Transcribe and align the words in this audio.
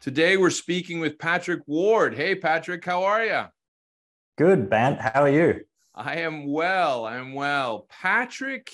Today 0.00 0.38
we're 0.38 0.48
speaking 0.48 0.98
with 0.98 1.18
Patrick 1.18 1.60
Ward. 1.66 2.14
Hey, 2.14 2.34
Patrick, 2.34 2.82
how 2.86 3.04
are 3.04 3.22
you? 3.22 3.42
Good, 4.38 4.70
Bant. 4.70 4.98
How 4.98 5.24
are 5.24 5.28
you? 5.28 5.60
I 5.94 6.20
am 6.20 6.50
well. 6.50 7.04
I'm 7.04 7.34
well. 7.34 7.86
Patrick 7.90 8.72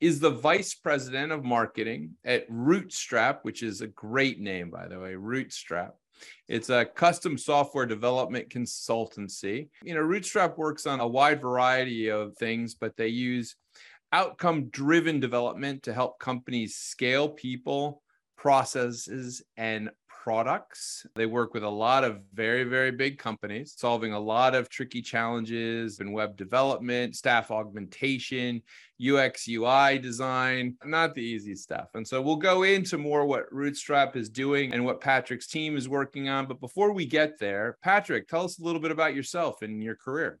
is 0.00 0.18
the 0.18 0.30
vice 0.30 0.72
president 0.72 1.30
of 1.30 1.44
marketing 1.44 2.12
at 2.24 2.48
Rootstrap, 2.48 3.40
which 3.42 3.62
is 3.62 3.82
a 3.82 3.86
great 3.88 4.40
name, 4.40 4.70
by 4.70 4.88
the 4.88 4.98
way. 4.98 5.12
Rootstrap. 5.12 5.90
It's 6.48 6.70
a 6.70 6.86
custom 6.86 7.36
software 7.36 7.84
development 7.84 8.48
consultancy. 8.48 9.68
You 9.84 9.92
know, 9.92 10.00
Rootstrap 10.00 10.56
works 10.56 10.86
on 10.86 11.00
a 11.00 11.06
wide 11.06 11.42
variety 11.42 12.08
of 12.08 12.34
things, 12.38 12.76
but 12.76 12.96
they 12.96 13.08
use 13.08 13.56
outcome 14.10 14.70
driven 14.70 15.20
development 15.20 15.82
to 15.82 15.92
help 15.92 16.18
companies 16.18 16.76
scale 16.76 17.28
people, 17.28 18.02
processes, 18.38 19.42
and 19.58 19.90
products. 20.22 21.04
They 21.16 21.26
work 21.26 21.52
with 21.52 21.64
a 21.64 21.68
lot 21.68 22.04
of 22.04 22.20
very, 22.32 22.62
very 22.62 22.92
big 22.92 23.18
companies, 23.18 23.74
solving 23.76 24.12
a 24.12 24.20
lot 24.20 24.54
of 24.54 24.68
tricky 24.68 25.02
challenges 25.02 25.98
in 25.98 26.12
web 26.12 26.36
development, 26.36 27.16
staff 27.16 27.50
augmentation, 27.50 28.62
UX, 29.04 29.48
UI 29.48 29.98
design, 29.98 30.76
not 30.84 31.16
the 31.16 31.22
easy 31.22 31.56
stuff. 31.56 31.88
And 31.94 32.06
so 32.06 32.22
we'll 32.22 32.36
go 32.36 32.62
into 32.62 32.98
more 32.98 33.26
what 33.26 33.52
Rootstrap 33.52 34.14
is 34.14 34.28
doing 34.28 34.72
and 34.72 34.84
what 34.84 35.00
Patrick's 35.00 35.48
team 35.48 35.76
is 35.76 35.88
working 35.88 36.28
on. 36.28 36.46
But 36.46 36.60
before 36.60 36.92
we 36.92 37.04
get 37.04 37.40
there, 37.40 37.76
Patrick, 37.82 38.28
tell 38.28 38.44
us 38.44 38.60
a 38.60 38.62
little 38.62 38.80
bit 38.80 38.92
about 38.92 39.16
yourself 39.16 39.62
and 39.62 39.82
your 39.82 39.96
career. 39.96 40.38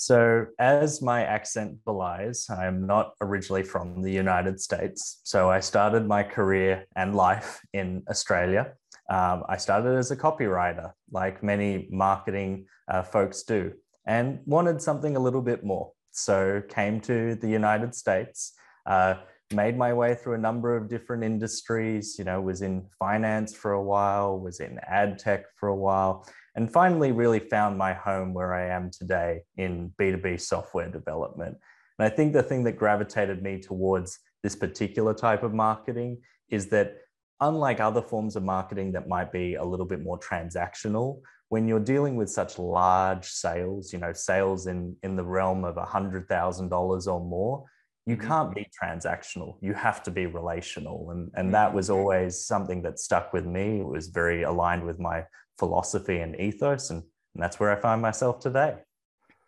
So, 0.00 0.46
as 0.58 1.02
my 1.02 1.24
accent 1.24 1.76
belies, 1.84 2.48
I 2.48 2.64
am 2.64 2.86
not 2.86 3.12
originally 3.20 3.62
from 3.62 4.00
the 4.00 4.10
United 4.10 4.58
States. 4.58 5.20
So, 5.24 5.50
I 5.50 5.60
started 5.60 6.08
my 6.08 6.22
career 6.22 6.86
and 6.96 7.14
life 7.14 7.60
in 7.74 8.02
Australia. 8.08 8.72
Um, 9.10 9.44
I 9.46 9.58
started 9.58 9.98
as 9.98 10.10
a 10.10 10.16
copywriter, 10.16 10.92
like 11.10 11.42
many 11.42 11.86
marketing 11.90 12.64
uh, 12.88 13.02
folks 13.02 13.42
do, 13.42 13.74
and 14.06 14.40
wanted 14.46 14.80
something 14.80 15.16
a 15.16 15.20
little 15.20 15.42
bit 15.42 15.64
more. 15.64 15.92
So, 16.12 16.62
came 16.66 17.02
to 17.02 17.34
the 17.34 17.48
United 17.48 17.94
States. 17.94 18.54
Uh, 18.86 19.16
made 19.52 19.76
my 19.76 19.92
way 19.92 20.14
through 20.14 20.34
a 20.34 20.38
number 20.38 20.76
of 20.76 20.88
different 20.88 21.24
industries 21.24 22.16
you 22.18 22.24
know 22.24 22.40
was 22.40 22.62
in 22.62 22.84
finance 22.98 23.52
for 23.52 23.72
a 23.72 23.82
while 23.82 24.38
was 24.38 24.60
in 24.60 24.78
ad 24.86 25.18
tech 25.18 25.44
for 25.56 25.68
a 25.68 25.74
while 25.74 26.24
and 26.56 26.70
finally 26.70 27.12
really 27.12 27.38
found 27.38 27.78
my 27.78 27.92
home 27.92 28.34
where 28.34 28.54
I 28.54 28.74
am 28.74 28.90
today 28.90 29.42
in 29.56 29.92
B2B 30.00 30.40
software 30.40 30.90
development. 30.90 31.56
And 31.98 32.06
I 32.06 32.14
think 32.14 32.32
the 32.32 32.42
thing 32.42 32.64
that 32.64 32.76
gravitated 32.76 33.42
me 33.42 33.60
towards 33.60 34.18
this 34.42 34.56
particular 34.56 35.14
type 35.14 35.42
of 35.42 35.54
marketing 35.54 36.18
is 36.48 36.68
that 36.68 36.96
unlike 37.40 37.80
other 37.80 38.02
forms 38.02 38.36
of 38.36 38.42
marketing 38.42 38.92
that 38.92 39.08
might 39.08 39.32
be 39.32 39.54
a 39.54 39.64
little 39.64 39.86
bit 39.86 40.02
more 40.02 40.18
transactional, 40.18 41.20
when 41.48 41.66
you're 41.66 41.80
dealing 41.80 42.16
with 42.16 42.30
such 42.30 42.58
large 42.58 43.26
sales, 43.26 43.92
you 43.92 43.98
know, 43.98 44.12
sales 44.12 44.66
in, 44.66 44.96
in 45.02 45.16
the 45.16 45.24
realm 45.24 45.64
of 45.64 45.76
$100,000 45.76 47.06
or 47.06 47.20
more, 47.20 47.64
you 48.06 48.16
mm-hmm. 48.16 48.26
can't 48.26 48.54
be 48.54 48.66
transactional. 48.82 49.56
You 49.60 49.74
have 49.74 50.02
to 50.04 50.10
be 50.10 50.26
relational. 50.26 51.10
And, 51.10 51.30
and 51.34 51.54
that 51.54 51.72
was 51.72 51.88
mm-hmm. 51.88 51.98
always 51.98 52.44
something 52.44 52.82
that 52.82 52.98
stuck 52.98 53.32
with 53.32 53.46
me. 53.46 53.80
It 53.80 53.86
was 53.86 54.08
very 54.08 54.42
aligned 54.42 54.84
with 54.84 54.98
my 54.98 55.24
philosophy 55.58 56.18
and 56.18 56.38
ethos. 56.40 56.90
And, 56.90 57.02
and 57.34 57.42
that's 57.42 57.60
where 57.60 57.70
I 57.70 57.80
find 57.80 58.00
myself 58.00 58.40
today. 58.40 58.76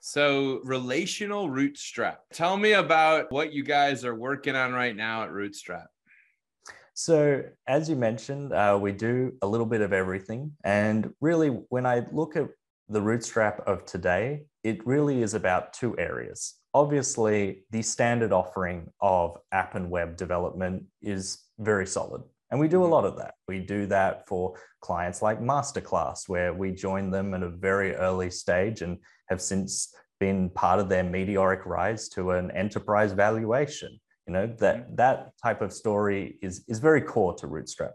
So, 0.05 0.61
relational 0.65 1.49
Rootstrap. 1.49 2.17
Tell 2.33 2.57
me 2.57 2.73
about 2.73 3.31
what 3.31 3.53
you 3.53 3.63
guys 3.63 4.05
are 4.05 4.17
working 4.17 4.57
on 4.57 4.73
right 4.73 4.97
now 4.97 5.23
at 5.23 5.31
Rootstrap. 5.31 5.87
So, 6.95 7.45
as 7.69 7.89
you 7.89 7.95
mentioned, 7.95 8.53
uh, 8.53 8.79
we 8.81 8.91
do 8.93 9.33
a 9.43 9.47
little 9.47 9.65
bit 9.65 9.81
of 9.81 9.93
everything. 9.93 10.53
And 10.65 11.15
really, 11.21 11.49
when 11.49 11.87
I 11.87 12.05
look 12.11 12.37
at 12.37 12.49
the 12.89 13.01
Rootstrap 13.01 13.61
of 13.61 13.85
today, 13.85 14.43
it 14.65 14.87
really 14.87 15.23
is 15.23 15.35
about 15.35 15.73
two 15.73 15.97
areas. 15.99 16.55
Obviously, 16.75 17.65
the 17.71 17.83
standard 17.83 18.33
offering 18.33 18.91
of 19.01 19.37
app 19.51 19.75
and 19.75 19.91
web 19.91 20.17
development 20.17 20.85
is 21.03 21.39
very 21.59 21.87
solid. 21.87 22.23
And 22.51 22.61
we 22.61 22.69
do 22.69 22.81
a 22.81 22.85
mm-hmm. 22.85 22.93
lot 22.93 23.05
of 23.05 23.17
that. 23.17 23.35
We 23.49 23.61
do 23.61 23.87
that 23.87 24.29
for 24.29 24.55
clients 24.81 25.23
like 25.23 25.41
Masterclass, 25.41 26.29
where 26.29 26.53
we 26.53 26.71
join 26.71 27.11
them 27.11 27.35
at 27.35 27.43
a 27.43 27.49
very 27.49 27.95
early 27.95 28.31
stage 28.31 28.83
and 28.83 28.99
have 29.29 29.41
since 29.41 29.95
been 30.21 30.51
part 30.51 30.79
of 30.79 30.89
their 30.89 31.03
meteoric 31.03 31.67
rise 31.67 32.09
to 32.11 32.33
an 32.33 32.51
enterprise 32.53 33.13
valuation. 33.13 33.99
You 34.27 34.35
know, 34.35 34.47
that 34.59 34.77
mm-hmm. 34.77 34.97
that 34.97 35.33
type 35.43 35.63
of 35.63 35.73
story 35.73 36.39
is, 36.43 36.65
is 36.69 36.79
very 36.79 37.01
core 37.01 37.35
to 37.37 37.49
Rootstrap. 37.49 37.93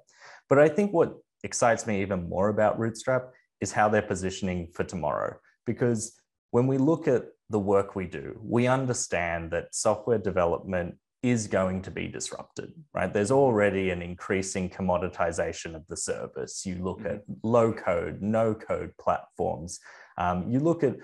But 0.50 0.60
I 0.60 0.68
think 0.68 0.92
what 0.92 1.14
excites 1.44 1.86
me 1.88 2.02
even 2.02 2.28
more 2.28 2.50
about 2.50 2.80
Rootstrap 2.80 3.30
is 3.62 3.72
how 3.72 3.90
they're 3.90 4.02
positioning 4.02 4.70
for 4.74 4.84
tomorrow. 4.84 5.38
Because 5.66 6.17
when 6.52 6.68
we 6.68 6.78
look 6.78 7.08
at 7.08 7.26
the 7.50 7.60
work 7.60 7.96
we 7.96 8.06
do, 8.06 8.40
we 8.44 8.68
understand 8.68 9.52
that 9.52 9.74
software 9.74 10.18
development 10.18 10.96
is 11.24 11.48
going 11.48 11.82
to 11.82 11.92
be 11.92 12.08
disrupted, 12.08 12.72
right? 12.94 13.14
There's 13.14 13.32
already 13.32 13.90
an 13.90 14.02
increasing 14.02 14.70
commoditization 14.70 15.76
of 15.76 15.86
the 15.88 15.98
service. 15.98 16.66
You 16.66 16.76
look 16.76 17.00
mm-hmm. 17.00 17.16
at 17.16 17.24
low 17.44 17.74
code, 17.74 18.22
no 18.22 18.54
code 18.54 18.92
platforms. 19.00 19.80
Um, 20.18 20.50
you 20.50 20.60
look 20.60 20.84
at 20.84 20.98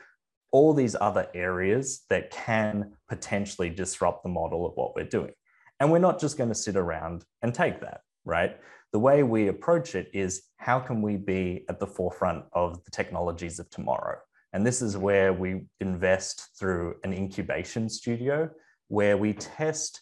all 0.51 0.73
these 0.73 0.95
other 0.99 1.27
areas 1.33 2.03
that 2.09 2.29
can 2.29 2.93
potentially 3.09 3.69
disrupt 3.69 4.23
the 4.23 4.29
model 4.29 4.65
of 4.65 4.73
what 4.75 4.95
we're 4.95 5.05
doing. 5.05 5.33
And 5.79 5.91
we're 5.91 5.99
not 5.99 6.19
just 6.19 6.37
going 6.37 6.49
to 6.49 6.55
sit 6.55 6.75
around 6.75 7.25
and 7.41 7.53
take 7.53 7.81
that, 7.81 8.01
right? 8.23 8.57
The 8.91 8.99
way 8.99 9.23
we 9.23 9.47
approach 9.47 9.95
it 9.95 10.11
is 10.13 10.43
how 10.57 10.79
can 10.79 11.01
we 11.01 11.17
be 11.17 11.65
at 11.67 11.79
the 11.79 11.87
forefront 11.87 12.45
of 12.53 12.83
the 12.85 12.91
technologies 12.91 13.57
of 13.57 13.69
tomorrow? 13.71 14.19
And 14.53 14.65
this 14.65 14.81
is 14.81 14.95
where 14.95 15.33
we 15.33 15.65
invest 15.79 16.49
through 16.57 16.95
an 17.03 17.11
incubation 17.11 17.89
studio 17.89 18.49
where 18.87 19.17
we 19.17 19.33
test 19.33 20.01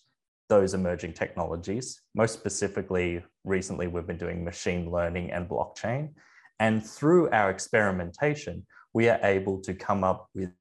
those 0.50 0.73
emerging 0.73 1.13
technologies. 1.13 2.01
Most 2.13 2.34
specifically, 2.34 3.23
recently 3.45 3.88
we've 3.88 4.06
been 4.06 4.17
doing 4.17 4.44
machine 4.44 4.91
learning 4.91 5.31
and 5.31 5.47
blockchain. 5.47 6.09
And 6.59 6.85
through 6.85 7.29
our 7.29 7.50
experimentation, 7.50 8.66
we 8.94 9.07
are 9.07 9.19
able 9.23 9.61
to 9.61 9.73
come 9.73 10.03
up 10.03 10.28
with 10.35 10.51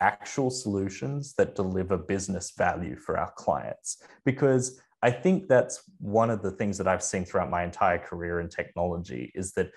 actual 0.00 0.50
solutions 0.50 1.34
that 1.38 1.54
deliver 1.54 1.96
business 1.96 2.52
value 2.56 2.96
for 2.96 3.18
our 3.18 3.32
clients. 3.36 4.02
Because 4.26 4.80
I 5.02 5.10
think 5.10 5.48
that's 5.48 5.82
one 5.98 6.28
of 6.28 6.42
the 6.42 6.50
things 6.50 6.76
that 6.78 6.86
I've 6.86 7.02
seen 7.02 7.24
throughout 7.24 7.50
my 7.50 7.64
entire 7.64 7.98
career 7.98 8.40
in 8.40 8.48
technology 8.50 9.32
is 9.34 9.52
that 9.52 9.70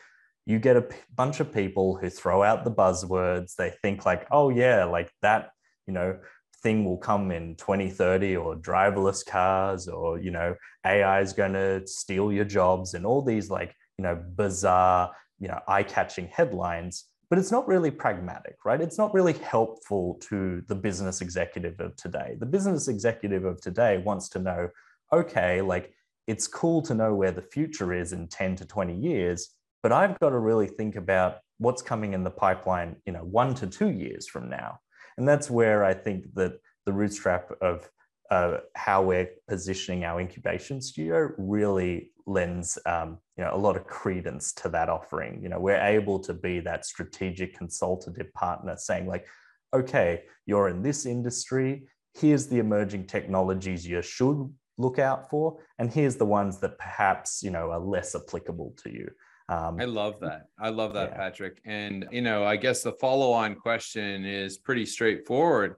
you 0.46 0.60
get 0.60 0.78
a 0.78 0.82
p- 0.82 0.98
bunch 1.16 1.40
of 1.40 1.54
people 1.54 1.96
who 1.96 2.10
throw 2.10 2.44
out 2.44 2.64
the 2.64 2.72
buzzwords. 2.72 3.56
They 3.56 3.72
think 3.82 4.06
like, 4.06 4.28
oh 4.32 4.50
yeah, 4.50 4.84
like 4.84 5.12
that, 5.22 5.52
you 5.88 5.94
know, 5.94 6.18
thing 6.64 6.86
will 6.86 6.98
come 6.98 7.32
in 7.32 7.56
2030 7.58 8.38
or 8.38 8.56
driverless 8.56 9.26
cars 9.26 9.90
or 9.90 10.18
you 10.18 10.32
know 10.32 10.56
ai 10.86 11.20
is 11.20 11.34
going 11.34 11.52
to 11.52 11.86
steal 11.86 12.32
your 12.32 12.46
jobs 12.46 12.94
and 12.94 13.06
all 13.06 13.22
these 13.22 13.50
like 13.50 13.76
you 13.98 14.04
know 14.04 14.16
bizarre 14.36 15.12
you 15.40 15.48
know 15.50 15.60
eye-catching 15.68 16.28
headlines. 16.28 17.06
But 17.30 17.40
it's 17.40 17.52
not 17.52 17.68
really 17.68 17.92
pragmatic 17.92 18.58
right? 18.64 18.80
It's 18.80 18.98
not 18.98 19.14
really 19.14 19.34
helpful 19.34 20.20
to 20.30 20.64
the 20.68 20.76
business 20.76 21.20
executive 21.20 21.80
of 21.80 21.96
today. 21.96 22.38
The 22.40 22.46
business 22.46 22.88
executive 22.88 23.44
of 23.44 23.60
today 23.60 23.98
wants 23.98 24.30
to 24.30 24.40
know 24.40 24.70
okay 25.12 25.62
like 25.62 25.94
it's 26.28 26.48
cool 26.48 26.82
to 26.84 26.94
know 26.94 27.14
where 27.14 27.32
the 27.32 27.42
future 27.42 27.94
is 27.94 28.14
in 28.14 28.30
10 28.30 28.56
to 28.58 28.66
20 28.66 28.96
years 28.96 29.50
but 29.84 29.92
i've 29.92 30.20
got 30.20 30.30
to 30.30 30.40
really 30.40 30.68
think 30.68 30.96
about 30.96 31.38
what's 31.64 31.82
coming 31.82 32.14
in 32.14 32.24
the 32.24 32.32
pipeline 32.32 32.96
you 33.06 33.14
know 33.14 33.24
1 33.24 33.54
to 33.56 33.68
2 33.68 33.90
years 33.90 34.28
from 34.28 34.50
now. 34.50 34.80
And 35.18 35.28
that's 35.28 35.50
where 35.50 35.84
I 35.84 35.94
think 35.94 36.26
that 36.34 36.54
the 36.86 36.92
rootstrap 36.92 37.52
of 37.62 37.90
uh, 38.32 38.58
how 38.76 39.04
we're 39.04 39.30
positioning 39.48 40.04
our 40.04 40.20
incubation 40.20 40.82
studio 40.82 41.30
really 41.38 42.12
lends 42.26 42.80
um, 42.86 43.20
you 43.38 43.44
know 43.44 43.54
a 43.54 43.58
lot 43.58 43.76
of 43.76 43.86
credence 43.86 44.54
to 44.54 44.70
that 44.70 44.90
offering. 44.90 45.42
You 45.44 45.50
know 45.50 45.60
we're 45.60 45.82
able 45.82 46.20
to 46.20 46.34
be 46.34 46.60
that 46.62 46.86
strategic 46.86 47.56
consultative 47.58 48.34
partner 48.34 48.76
saying 48.78 49.08
like 49.08 49.26
okay 49.74 50.24
you're 50.46 50.70
in 50.70 50.82
this 50.82 51.06
industry. 51.06 51.88
Here's 52.16 52.48
the 52.48 52.60
emerging 52.60 53.08
technologies 53.08 53.88
you 53.88 54.02
should 54.02 54.54
look 54.78 54.98
out 54.98 55.30
for 55.30 55.60
and 55.78 55.92
here's 55.94 56.16
the 56.16 56.26
ones 56.26 56.60
that 56.60 56.80
perhaps 56.80 57.44
you 57.44 57.52
know 57.52 57.70
are 57.70 57.80
less 57.80 58.16
applicable 58.16 58.74
to 58.84 58.90
you 58.92 59.08
Um, 59.50 59.80
I 59.80 59.86
love 59.86 60.20
that. 60.22 60.48
I 60.60 60.70
love 60.70 60.94
that, 60.94 61.12
yeah. 61.12 61.18
Patrick. 61.18 61.62
And, 61.66 62.08
you 62.12 62.22
know, 62.22 62.46
I 62.46 62.56
guess 62.56 62.84
the 62.84 62.94
follow 62.94 63.32
on 63.32 63.56
question 63.56 64.26
is 64.26 64.58
pretty 64.58 64.86
straightforward. 64.86 65.76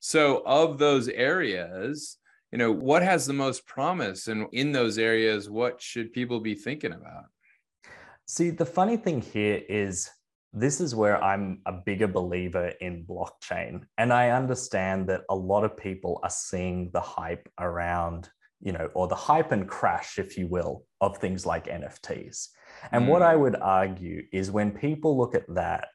So, 0.00 0.42
of 0.46 0.78
those 0.78 1.08
areas, 1.08 2.18
you 2.52 2.58
know, 2.58 2.70
what 2.70 3.02
has 3.02 3.26
the 3.26 3.32
most 3.32 3.66
promise? 3.66 4.28
And 4.28 4.46
in 4.52 4.72
those 4.72 4.98
areas, 4.98 5.50
what 5.50 5.82
should 5.82 6.12
people 6.12 6.40
be 6.40 6.54
thinking 6.54 6.92
about? 6.92 7.24
See, 8.26 8.50
the 8.50 8.66
funny 8.66 8.96
thing 8.96 9.20
here 9.20 9.62
is 9.68 10.08
this 10.52 10.80
is 10.80 10.94
where 10.94 11.22
I'm 11.22 11.60
a 11.66 11.72
bigger 11.72 12.08
believer 12.08 12.68
in 12.80 13.04
blockchain. 13.04 13.82
And 13.98 14.12
I 14.12 14.30
understand 14.30 15.08
that 15.08 15.22
a 15.28 15.34
lot 15.34 15.64
of 15.64 15.76
people 15.76 16.20
are 16.22 16.30
seeing 16.30 16.90
the 16.92 17.00
hype 17.00 17.48
around, 17.58 18.30
you 18.60 18.72
know, 18.72 18.88
or 18.94 19.08
the 19.08 19.14
hype 19.14 19.52
and 19.52 19.68
crash, 19.68 20.18
if 20.18 20.38
you 20.38 20.46
will, 20.46 20.84
of 21.00 21.18
things 21.18 21.46
like 21.46 21.66
NFTs. 21.66 22.48
And 22.92 23.04
mm. 23.04 23.08
what 23.08 23.22
I 23.22 23.36
would 23.36 23.56
argue 23.56 24.24
is 24.32 24.50
when 24.50 24.70
people 24.72 25.16
look 25.16 25.34
at 25.34 25.52
that, 25.54 25.88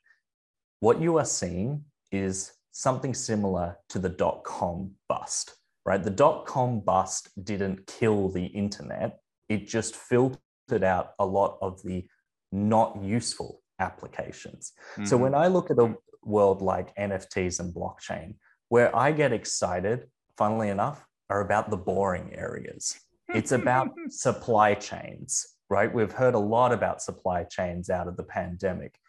what 0.79 1.01
you 1.01 1.17
are 1.17 1.25
seeing 1.25 1.85
is 2.11 2.51
something 2.71 3.13
similar 3.13 3.77
to 3.89 3.99
the 3.99 4.09
dot 4.09 4.43
com 4.43 4.91
bust, 5.07 5.55
right? 5.85 6.03
The 6.03 6.09
dot 6.09 6.45
com 6.45 6.81
bust 6.81 7.29
didn't 7.43 7.87
kill 7.87 8.29
the 8.29 8.45
internet, 8.45 9.19
it 9.49 9.67
just 9.67 9.95
filtered 9.95 10.83
out 10.83 11.11
a 11.19 11.25
lot 11.25 11.57
of 11.61 11.81
the 11.83 12.05
not 12.51 13.01
useful 13.01 13.61
applications. 13.79 14.73
Mm-hmm. 14.93 15.05
So 15.05 15.17
when 15.17 15.35
I 15.35 15.47
look 15.47 15.71
at 15.71 15.79
a 15.79 15.95
world 16.23 16.61
like 16.61 16.95
NFTs 16.95 17.59
and 17.59 17.73
blockchain, 17.73 18.35
where 18.69 18.95
I 18.95 19.11
get 19.11 19.33
excited, 19.33 20.07
funnily 20.37 20.69
enough, 20.69 21.05
are 21.29 21.41
about 21.41 21.69
the 21.69 21.77
boring 21.77 22.33
areas. 22.33 22.99
It's 23.33 23.51
about 23.51 23.89
supply 24.09 24.75
chains, 24.75 25.55
right? 25.67 25.91
We've 25.91 26.11
heard 26.11 26.35
a 26.35 26.39
lot 26.39 26.71
about 26.71 27.01
supply 27.01 27.43
chains 27.45 27.89
out 27.89 28.07
of 28.07 28.15
the 28.15 28.23
pandemic. 28.23 28.99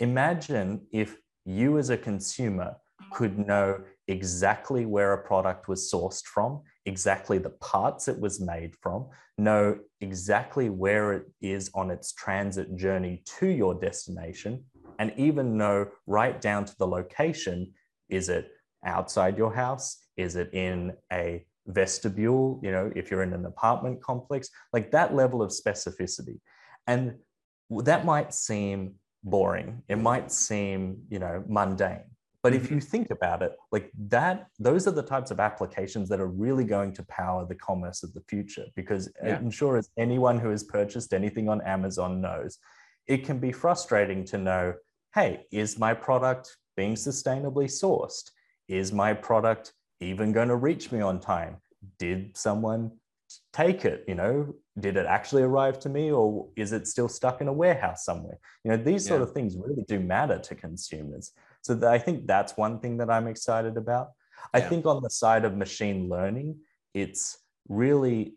Imagine 0.00 0.86
if 0.92 1.16
you 1.46 1.78
as 1.78 1.88
a 1.88 1.96
consumer 1.96 2.76
could 3.12 3.38
know 3.38 3.80
exactly 4.06 4.84
where 4.84 5.14
a 5.14 5.24
product 5.26 5.66
was 5.66 5.90
sourced 5.90 6.24
from, 6.24 6.60
exactly 6.84 7.38
the 7.38 7.50
parts 7.50 8.06
it 8.06 8.20
was 8.20 8.38
made 8.38 8.76
from, 8.82 9.06
know 9.38 9.78
exactly 10.02 10.68
where 10.68 11.14
it 11.14 11.24
is 11.40 11.70
on 11.74 11.90
its 11.90 12.12
transit 12.12 12.76
journey 12.76 13.22
to 13.38 13.46
your 13.46 13.74
destination, 13.74 14.62
and 14.98 15.10
even 15.16 15.56
know 15.56 15.88
right 16.06 16.38
down 16.40 16.66
to 16.66 16.76
the 16.76 16.86
location 16.86 17.72
is 18.10 18.28
it 18.28 18.50
outside 18.84 19.38
your 19.38 19.54
house? 19.54 20.04
Is 20.16 20.36
it 20.36 20.52
in 20.52 20.92
a 21.10 21.46
vestibule? 21.72 22.60
You 22.62 22.72
know, 22.72 22.92
if 22.94 23.10
you're 23.10 23.22
in 23.22 23.32
an 23.32 23.46
apartment 23.46 24.02
complex, 24.02 24.50
like 24.72 24.90
that 24.90 25.14
level 25.14 25.42
of 25.42 25.50
specificity. 25.50 26.40
And 26.86 27.14
that 27.70 28.04
might 28.04 28.34
seem 28.34 28.94
boring. 29.22 29.82
It 29.88 29.96
might 29.96 30.32
seem, 30.32 31.02
you 31.08 31.18
know, 31.18 31.44
mundane. 31.46 32.04
But 32.42 32.54
if 32.54 32.64
mm-hmm. 32.64 32.76
you 32.76 32.80
think 32.80 33.10
about 33.10 33.42
it, 33.42 33.52
like 33.70 33.90
that, 34.08 34.46
those 34.58 34.88
are 34.88 34.92
the 34.92 35.02
types 35.02 35.30
of 35.30 35.40
applications 35.40 36.08
that 36.08 36.20
are 36.20 36.26
really 36.26 36.64
going 36.64 36.94
to 36.94 37.02
power 37.04 37.44
the 37.44 37.54
commerce 37.54 38.02
of 38.02 38.14
the 38.14 38.22
future. 38.28 38.64
Because 38.74 39.10
yeah. 39.22 39.36
I'm 39.36 39.50
sure 39.50 39.76
as 39.76 39.90
anyone 39.98 40.38
who 40.38 40.48
has 40.48 40.64
purchased 40.64 41.12
anything 41.12 41.48
on 41.48 41.60
Amazon 41.60 42.20
knows, 42.20 42.58
it 43.06 43.24
can 43.24 43.38
be 43.38 43.52
frustrating 43.52 44.24
to 44.26 44.38
know, 44.38 44.74
hey, 45.14 45.46
is 45.52 45.78
my 45.78 45.92
product 45.92 46.56
being 46.76 46.94
sustainably 46.94 47.66
sourced? 47.66 48.30
Is 48.68 48.90
my 48.90 49.12
product 49.12 49.74
even 50.00 50.32
going 50.32 50.48
to 50.48 50.56
reach 50.56 50.92
me 50.92 51.00
on 51.00 51.20
time? 51.20 51.56
Did 51.98 52.36
someone 52.36 52.92
take 53.52 53.84
it? 53.84 54.04
You 54.08 54.14
know, 54.14 54.54
did 54.78 54.96
it 54.96 55.06
actually 55.06 55.42
arrive 55.42 55.78
to 55.80 55.88
me 55.88 56.10
or 56.10 56.48
is 56.56 56.72
it 56.72 56.86
still 56.86 57.08
stuck 57.08 57.40
in 57.40 57.48
a 57.48 57.52
warehouse 57.52 58.04
somewhere? 58.04 58.38
You 58.64 58.70
know, 58.72 58.76
these 58.76 59.06
sort 59.06 59.20
yeah. 59.20 59.26
of 59.26 59.32
things 59.32 59.56
really 59.56 59.84
do 59.86 60.00
matter 60.00 60.38
to 60.38 60.54
consumers. 60.54 61.32
So 61.62 61.78
I 61.88 61.98
think 61.98 62.26
that's 62.26 62.56
one 62.56 62.80
thing 62.80 62.96
that 62.98 63.10
I'm 63.10 63.28
excited 63.28 63.76
about. 63.76 64.08
I 64.54 64.60
think 64.60 64.86
on 64.86 65.02
the 65.02 65.10
side 65.10 65.44
of 65.44 65.56
machine 65.56 66.08
learning, 66.08 66.56
it's 66.94 67.38
really 67.68 68.34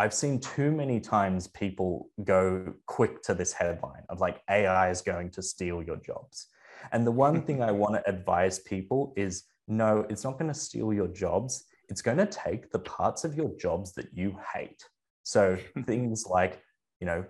I've 0.00 0.14
seen 0.14 0.38
too 0.38 0.70
many 0.70 1.00
times 1.00 1.48
people 1.48 2.08
go 2.22 2.72
quick 2.86 3.20
to 3.22 3.34
this 3.34 3.52
headline 3.52 4.04
of 4.08 4.20
like 4.20 4.40
AI 4.48 4.90
is 4.90 5.02
going 5.02 5.30
to 5.32 5.42
steal 5.42 5.82
your 5.82 5.96
jobs. 5.96 6.46
And 6.92 7.04
the 7.04 7.10
one 7.10 7.42
thing 7.46 7.62
I 7.62 7.72
want 7.72 7.94
to 7.94 8.08
advise 8.08 8.60
people 8.60 9.12
is 9.16 9.44
no, 9.68 10.06
it's 10.08 10.24
not 10.24 10.38
going 10.38 10.52
to 10.52 10.58
steal 10.58 10.92
your 10.92 11.08
jobs. 11.08 11.64
It's 11.88 12.02
going 12.02 12.18
to 12.18 12.26
take 12.26 12.70
the 12.70 12.78
parts 12.80 13.24
of 13.24 13.36
your 13.36 13.50
jobs 13.58 13.92
that 13.94 14.08
you 14.12 14.36
hate. 14.54 14.82
So 15.22 15.58
things 15.86 16.24
like, 16.28 16.60
you 17.00 17.06
know, 17.06 17.24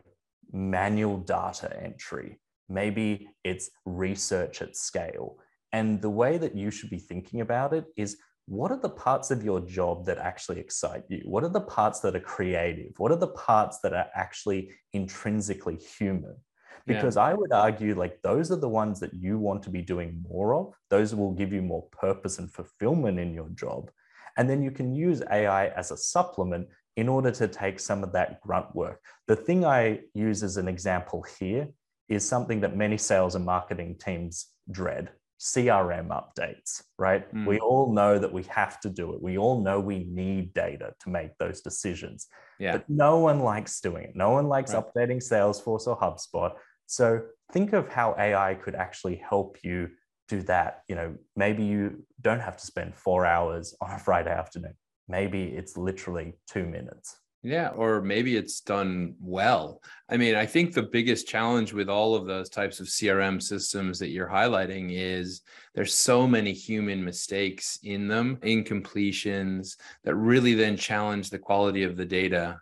manual 0.52 1.19
data 1.19 1.70
entry, 1.82 2.40
maybe 2.69 3.29
it's 3.44 3.70
research 3.85 4.62
at 4.62 4.76
scale. 4.76 5.38
And 5.73 6.00
the 6.00 6.11
way 6.11 6.38
that 6.38 6.56
you 6.56 6.70
should 6.70 6.90
be 6.90 6.99
thinking 6.99 7.40
about 7.40 7.75
it 7.75 7.85
is 7.96 8.17
what 8.46 8.73
are 8.73 8.81
the 8.81 8.88
parts 8.88 9.31
of 9.31 9.44
your 9.44 9.61
job 9.61 10.06
that 10.06 10.17
actually 10.17 10.58
excite 10.58 11.05
you? 11.08 11.20
What 11.26 11.44
are 11.44 11.50
the 11.50 11.61
parts 11.61 12.00
that 12.00 12.17
are 12.17 12.20
creative? 12.20 12.93
What 12.96 13.12
are 13.12 13.17
the 13.17 13.29
parts 13.29 13.81
that 13.81 13.93
are 13.93 14.06
actually 14.14 14.70
intrinsically 14.94 15.76
human? 15.76 16.37
Because 16.86 17.16
yeah. 17.16 17.25
I 17.25 17.34
would 17.34 17.52
argue 17.52 17.94
like 17.94 18.20
those 18.22 18.50
are 18.50 18.56
the 18.56 18.69
ones 18.69 19.00
that 19.00 19.14
you 19.14 19.38
want 19.38 19.62
to 19.64 19.70
be 19.70 19.82
doing 19.82 20.25
more 20.28 20.54
of. 20.54 20.75
Those 20.90 21.14
will 21.14 21.32
give 21.32 21.52
you 21.52 21.62
more 21.62 21.84
purpose 21.92 22.38
and 22.38 22.52
fulfillment 22.52 23.19
in 23.19 23.34
your 23.34 23.48
job. 23.50 23.90
And 24.36 24.48
then 24.48 24.62
you 24.62 24.70
can 24.70 24.94
use 24.94 25.22
AI 25.30 25.69
as 25.69 25.90
a 25.90 25.96
supplement 25.96 26.69
in 26.96 27.08
order 27.08 27.30
to 27.30 27.48
take 27.48 27.80
some 27.80 28.02
of 28.02 28.12
that 28.12 28.40
grunt 28.40 28.75
work. 28.75 29.00
The 29.26 29.36
thing 29.36 29.64
I 29.64 30.00
use 30.14 30.42
as 30.42 30.56
an 30.56 30.69
example 30.69 31.25
here 31.38 31.69
is 32.08 32.26
something 32.26 32.60
that 32.60 32.76
many 32.76 32.98
sales 32.98 33.34
and 33.34 33.44
marketing 33.44 33.96
teams 33.98 34.46
dread 34.70 35.10
CRM 35.40 36.08
updates, 36.08 36.82
right? 36.98 37.32
Mm. 37.32 37.46
We 37.46 37.58
all 37.60 37.92
know 37.92 38.19
that 38.19 38.32
we 38.32 38.42
have 38.44 38.80
to 38.80 38.90
do 38.90 39.14
it. 39.14 39.22
We 39.22 39.38
all 39.38 39.62
know 39.62 39.78
we 39.78 40.04
need 40.04 40.52
data 40.52 40.94
to 41.00 41.10
make 41.10 41.36
those 41.38 41.60
decisions. 41.60 42.26
Yeah. 42.58 42.72
But 42.72 42.90
no 42.90 43.19
one 43.19 43.40
likes 43.40 43.80
doing 43.80 44.04
it. 44.04 44.16
No 44.16 44.30
one 44.30 44.48
likes 44.48 44.75
right. 44.75 44.82
updating 44.82 45.22
Salesforce 45.22 45.86
or 45.86 45.98
HubSpot. 45.98 46.52
So 46.88 47.20
think 47.52 47.75
of 47.75 47.88
how 47.88 48.17
AI 48.19 48.55
could 48.55 48.75
actually 48.75 49.17
help 49.17 49.58
you 49.62 49.90
do 50.26 50.43
that. 50.43 50.82
You 50.88 50.97
know, 50.97 51.14
maybe 51.37 51.62
you 51.62 52.04
don't 52.21 52.40
have 52.40 52.57
to 52.57 52.66
spend 52.66 52.97
four 52.97 53.26
hours 53.26 53.75
on 53.80 53.92
a 53.92 53.99
Friday 53.99 54.30
afternoon. 54.30 54.75
Maybe 55.07 55.45
it's 55.45 55.76
literally 55.76 56.35
two 56.49 56.66
minutes. 56.66 57.16
Yeah, 57.42 57.68
or 57.68 58.02
maybe 58.02 58.37
it's 58.37 58.61
done 58.61 59.14
well. 59.21 59.80
I 60.09 60.16
mean, 60.16 60.35
I 60.35 60.45
think 60.45 60.75
the 60.75 60.83
biggest 60.83 61.28
challenge 61.28 61.73
with 61.73 61.88
all 61.88 62.16
of 62.16 62.26
those 62.26 62.49
types 62.49 62.80
of 62.80 62.88
CRM 62.88 63.40
systems 63.40 64.00
that 64.00 64.09
you're 64.09 64.28
highlighting 64.28 64.88
is 64.90 65.42
there's 65.75 65.95
so 65.95 66.26
many 66.26 66.52
human 66.52 67.04
mistakes 67.04 67.78
in 67.85 68.09
them, 68.09 68.38
incompletions 68.42 69.76
that 70.02 70.16
really 70.16 70.54
then 70.54 70.76
challenge 70.76 71.30
the 71.30 71.38
quality 71.38 71.85
of 71.85 71.97
the 71.97 72.04
data 72.04 72.59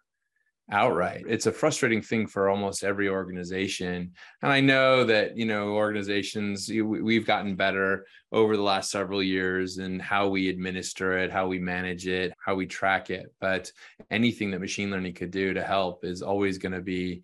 outright. 0.71 1.25
It's 1.29 1.47
a 1.47 1.53
frustrating 1.53 2.03
thing 2.03 2.27
for 2.27 2.49
almost 2.49 2.83
every 2.83 3.09
organization. 3.09 4.13
And 4.43 4.53
I 4.53 4.61
know 4.61 5.05
that, 5.05 5.37
you 5.37 5.47
know, 5.47 5.69
organizations, 5.71 6.69
we've 6.69 7.27
gotten 7.27 7.55
better 7.55 8.05
over 8.33 8.57
the 8.57 8.63
last 8.63 8.91
several 8.91 9.23
years 9.23 9.79
in 9.79 10.01
how 10.01 10.29
we 10.29 10.49
administer 10.49 11.19
it, 11.19 11.31
how 11.31 11.47
we 11.47 11.59
manage 11.59 12.09
it, 12.09 12.35
how 12.45 12.55
we 12.55 12.67
track 12.67 13.11
it. 13.11 13.33
But 13.41 13.71
anything 14.11 14.51
that 14.51 14.61
machine 14.61 14.91
learning 14.91 15.15
could 15.15 15.31
do 15.31 15.55
to 15.55 15.63
help 15.63 16.05
is 16.05 16.23
always 16.23 16.59
going 16.59 16.73
to 16.73 16.83
be 16.83 17.23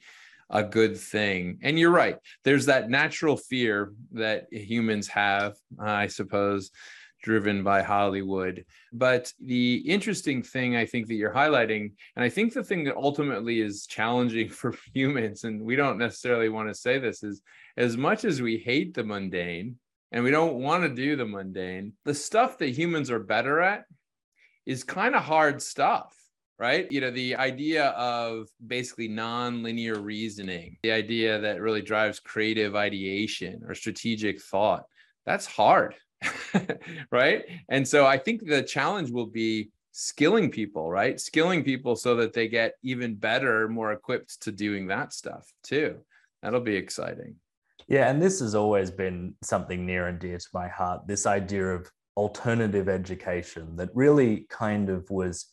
a 0.50 0.62
good 0.62 0.96
thing. 0.96 1.58
And 1.62 1.78
you're 1.78 1.90
right. 1.90 2.18
There's 2.44 2.66
that 2.66 2.90
natural 2.90 3.36
fear 3.36 3.92
that 4.12 4.46
humans 4.52 5.08
have, 5.08 5.56
I 5.80 6.06
suppose, 6.06 6.70
driven 7.22 7.62
by 7.62 7.82
Hollywood. 7.82 8.64
But 8.92 9.32
the 9.40 9.76
interesting 9.76 10.42
thing 10.42 10.76
I 10.76 10.86
think 10.86 11.06
that 11.06 11.14
you're 11.14 11.32
highlighting, 11.32 11.92
and 12.16 12.24
I 12.24 12.28
think 12.28 12.52
the 12.52 12.64
thing 12.64 12.84
that 12.84 12.96
ultimately 12.96 13.60
is 13.60 13.86
challenging 13.86 14.48
for 14.60 14.74
humans, 14.92 15.44
and 15.44 15.62
we 15.62 15.76
don't 15.76 15.98
necessarily 15.98 16.48
want 16.48 16.68
to 16.68 16.74
say 16.74 16.98
this, 16.98 17.22
is 17.22 17.42
as 17.76 17.96
much 17.96 18.24
as 18.24 18.42
we 18.42 18.58
hate 18.58 18.94
the 18.94 19.04
mundane 19.04 19.76
and 20.10 20.22
we 20.22 20.30
don't 20.30 20.56
want 20.56 20.82
to 20.82 20.94
do 20.94 21.16
the 21.16 21.24
mundane, 21.24 21.94
the 22.04 22.14
stuff 22.14 22.58
that 22.58 22.68
humans 22.68 23.10
are 23.10 23.18
better 23.18 23.60
at 23.60 23.84
is 24.66 24.84
kind 24.84 25.14
of 25.14 25.22
hard 25.22 25.62
stuff 25.62 26.14
right? 26.62 26.86
You 26.92 27.00
know, 27.00 27.10
the 27.10 27.34
idea 27.34 27.86
of 27.86 28.46
basically 28.64 29.08
non-linear 29.08 29.98
reasoning, 29.98 30.76
the 30.84 30.92
idea 30.92 31.40
that 31.40 31.60
really 31.60 31.82
drives 31.82 32.20
creative 32.20 32.76
ideation 32.76 33.62
or 33.66 33.74
strategic 33.74 34.40
thought, 34.40 34.84
that's 35.26 35.44
hard. 35.44 35.96
right? 37.10 37.44
And 37.68 37.86
so 37.86 38.06
I 38.06 38.18
think 38.18 38.46
the 38.46 38.62
challenge 38.62 39.10
will 39.10 39.26
be 39.26 39.70
skilling 39.92 40.50
people, 40.50 40.90
right? 40.90 41.20
Skilling 41.20 41.62
people 41.64 41.96
so 41.96 42.16
that 42.16 42.32
they 42.32 42.48
get 42.48 42.74
even 42.82 43.14
better, 43.14 43.68
more 43.68 43.92
equipped 43.92 44.40
to 44.42 44.52
doing 44.52 44.86
that 44.88 45.12
stuff 45.12 45.52
too. 45.62 45.98
That'll 46.42 46.60
be 46.60 46.76
exciting. 46.76 47.36
Yeah, 47.88 48.08
and 48.10 48.22
this 48.22 48.40
has 48.40 48.54
always 48.54 48.90
been 48.90 49.34
something 49.42 49.84
near 49.84 50.06
and 50.06 50.18
dear 50.18 50.38
to 50.38 50.48
my 50.54 50.68
heart 50.68 51.06
this 51.06 51.26
idea 51.26 51.66
of 51.66 51.90
alternative 52.16 52.88
education 52.88 53.76
that 53.76 53.90
really 53.94 54.46
kind 54.48 54.88
of 54.88 55.08
was 55.10 55.46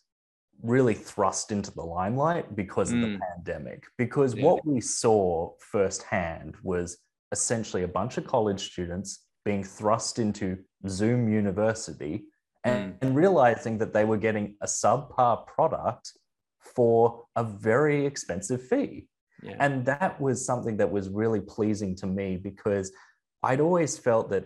really 0.62 0.94
thrust 0.94 1.52
into 1.52 1.72
the 1.72 1.82
limelight 1.82 2.56
because 2.56 2.92
of 2.92 3.00
the 3.00 3.08
Mm. 3.08 3.20
pandemic. 3.20 3.86
Because 3.98 4.36
Yeah. 4.36 4.44
what 4.46 4.66
we 4.66 4.82
saw 4.82 5.54
firsthand 5.60 6.56
was 6.64 6.98
essentially 7.32 7.84
a 7.84 7.88
bunch 7.88 8.18
of 8.18 8.26
college 8.28 8.72
students 8.72 9.26
being 9.46 9.64
thrust 9.64 10.20
into 10.20 10.58
Zoom 10.88 11.32
University 11.32 12.26
and, 12.64 12.94
mm. 12.94 12.98
and 13.02 13.16
realizing 13.16 13.78
that 13.78 13.94
they 13.94 14.06
were 14.06 14.18
getting 14.18 14.56
a 14.62 14.66
subpar 14.66 15.46
product 15.48 16.12
for 16.60 17.24
a 17.36 17.44
very 17.44 18.06
expensive 18.06 18.62
fee. 18.68 19.08
Yeah. 19.42 19.56
And 19.60 19.86
that 19.86 20.20
was 20.20 20.46
something 20.46 20.78
that 20.78 20.92
was 20.92 21.10
really 21.10 21.40
pleasing 21.40 21.96
to 21.98 22.08
me 22.08 22.38
because 22.38 22.92
I'd 23.42 23.62
always 23.62 23.98
felt 23.98 24.30
that 24.32 24.46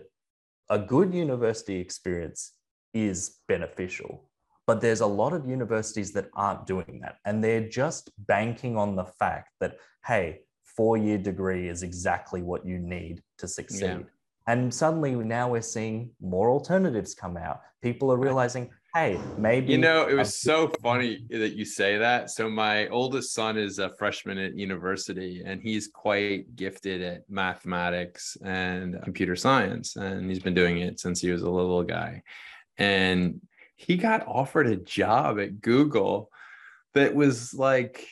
a 0.70 0.78
good 0.78 1.12
university 1.12 1.76
experience 1.80 2.52
is 2.92 3.38
beneficial. 3.48 4.30
But 4.66 4.80
there's 4.80 5.00
a 5.00 5.06
lot 5.06 5.34
of 5.34 5.46
universities 5.46 6.12
that 6.12 6.30
aren't 6.34 6.66
doing 6.66 7.00
that. 7.02 7.16
And 7.26 7.44
they're 7.44 7.68
just 7.68 8.10
banking 8.16 8.78
on 8.78 8.96
the 8.96 9.04
fact 9.04 9.50
that, 9.60 9.76
hey, 10.06 10.40
four 10.64 10.96
year 10.96 11.18
degree 11.18 11.68
is 11.68 11.82
exactly 11.82 12.42
what 12.42 12.64
you 12.64 12.78
need 12.78 13.22
to 13.38 13.48
succeed. 13.48 13.82
Yeah. 13.82 13.98
And 14.46 14.72
suddenly 14.72 15.14
now 15.14 15.50
we're 15.50 15.62
seeing 15.62 16.10
more 16.20 16.50
alternatives 16.50 17.14
come 17.14 17.36
out. 17.36 17.60
People 17.82 18.12
are 18.12 18.18
realizing, 18.18 18.70
hey, 18.94 19.18
maybe. 19.38 19.72
You 19.72 19.78
know, 19.78 20.06
it 20.06 20.14
was 20.14 20.38
so 20.38 20.70
funny 20.82 21.24
that 21.30 21.54
you 21.54 21.64
say 21.64 21.98
that. 21.98 22.30
So 22.30 22.48
my 22.50 22.88
oldest 22.88 23.32
son 23.32 23.56
is 23.56 23.78
a 23.78 23.90
freshman 23.98 24.38
at 24.38 24.56
university 24.56 25.42
and 25.44 25.60
he's 25.62 25.88
quite 25.88 26.54
gifted 26.56 27.02
at 27.02 27.28
mathematics 27.28 28.36
and 28.44 29.02
computer 29.02 29.34
science 29.34 29.96
and 29.96 30.28
he's 30.28 30.40
been 30.40 30.54
doing 30.54 30.78
it 30.78 31.00
since 31.00 31.20
he 31.20 31.30
was 31.30 31.42
a 31.42 31.50
little 31.50 31.82
guy. 31.82 32.22
And 32.78 33.40
he 33.76 33.96
got 33.96 34.26
offered 34.26 34.66
a 34.66 34.76
job 34.76 35.40
at 35.40 35.60
Google 35.60 36.30
that 36.94 37.14
was 37.14 37.54
like 37.54 38.06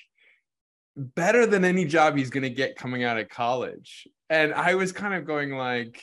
better 0.97 1.47
than 1.47 1.65
any 1.65 1.85
job 1.85 2.17
he's 2.17 2.31
going 2.31 2.43
to 2.43 2.51
get 2.51 2.77
coming 2.77 3.05
out 3.05 3.19
of 3.19 3.29
college. 3.29 4.09
And 4.29 4.53
I 4.53 4.75
was 4.75 4.93
kind 4.93 5.15
of 5.15 5.27
going 5.27 5.53
like 5.57 6.03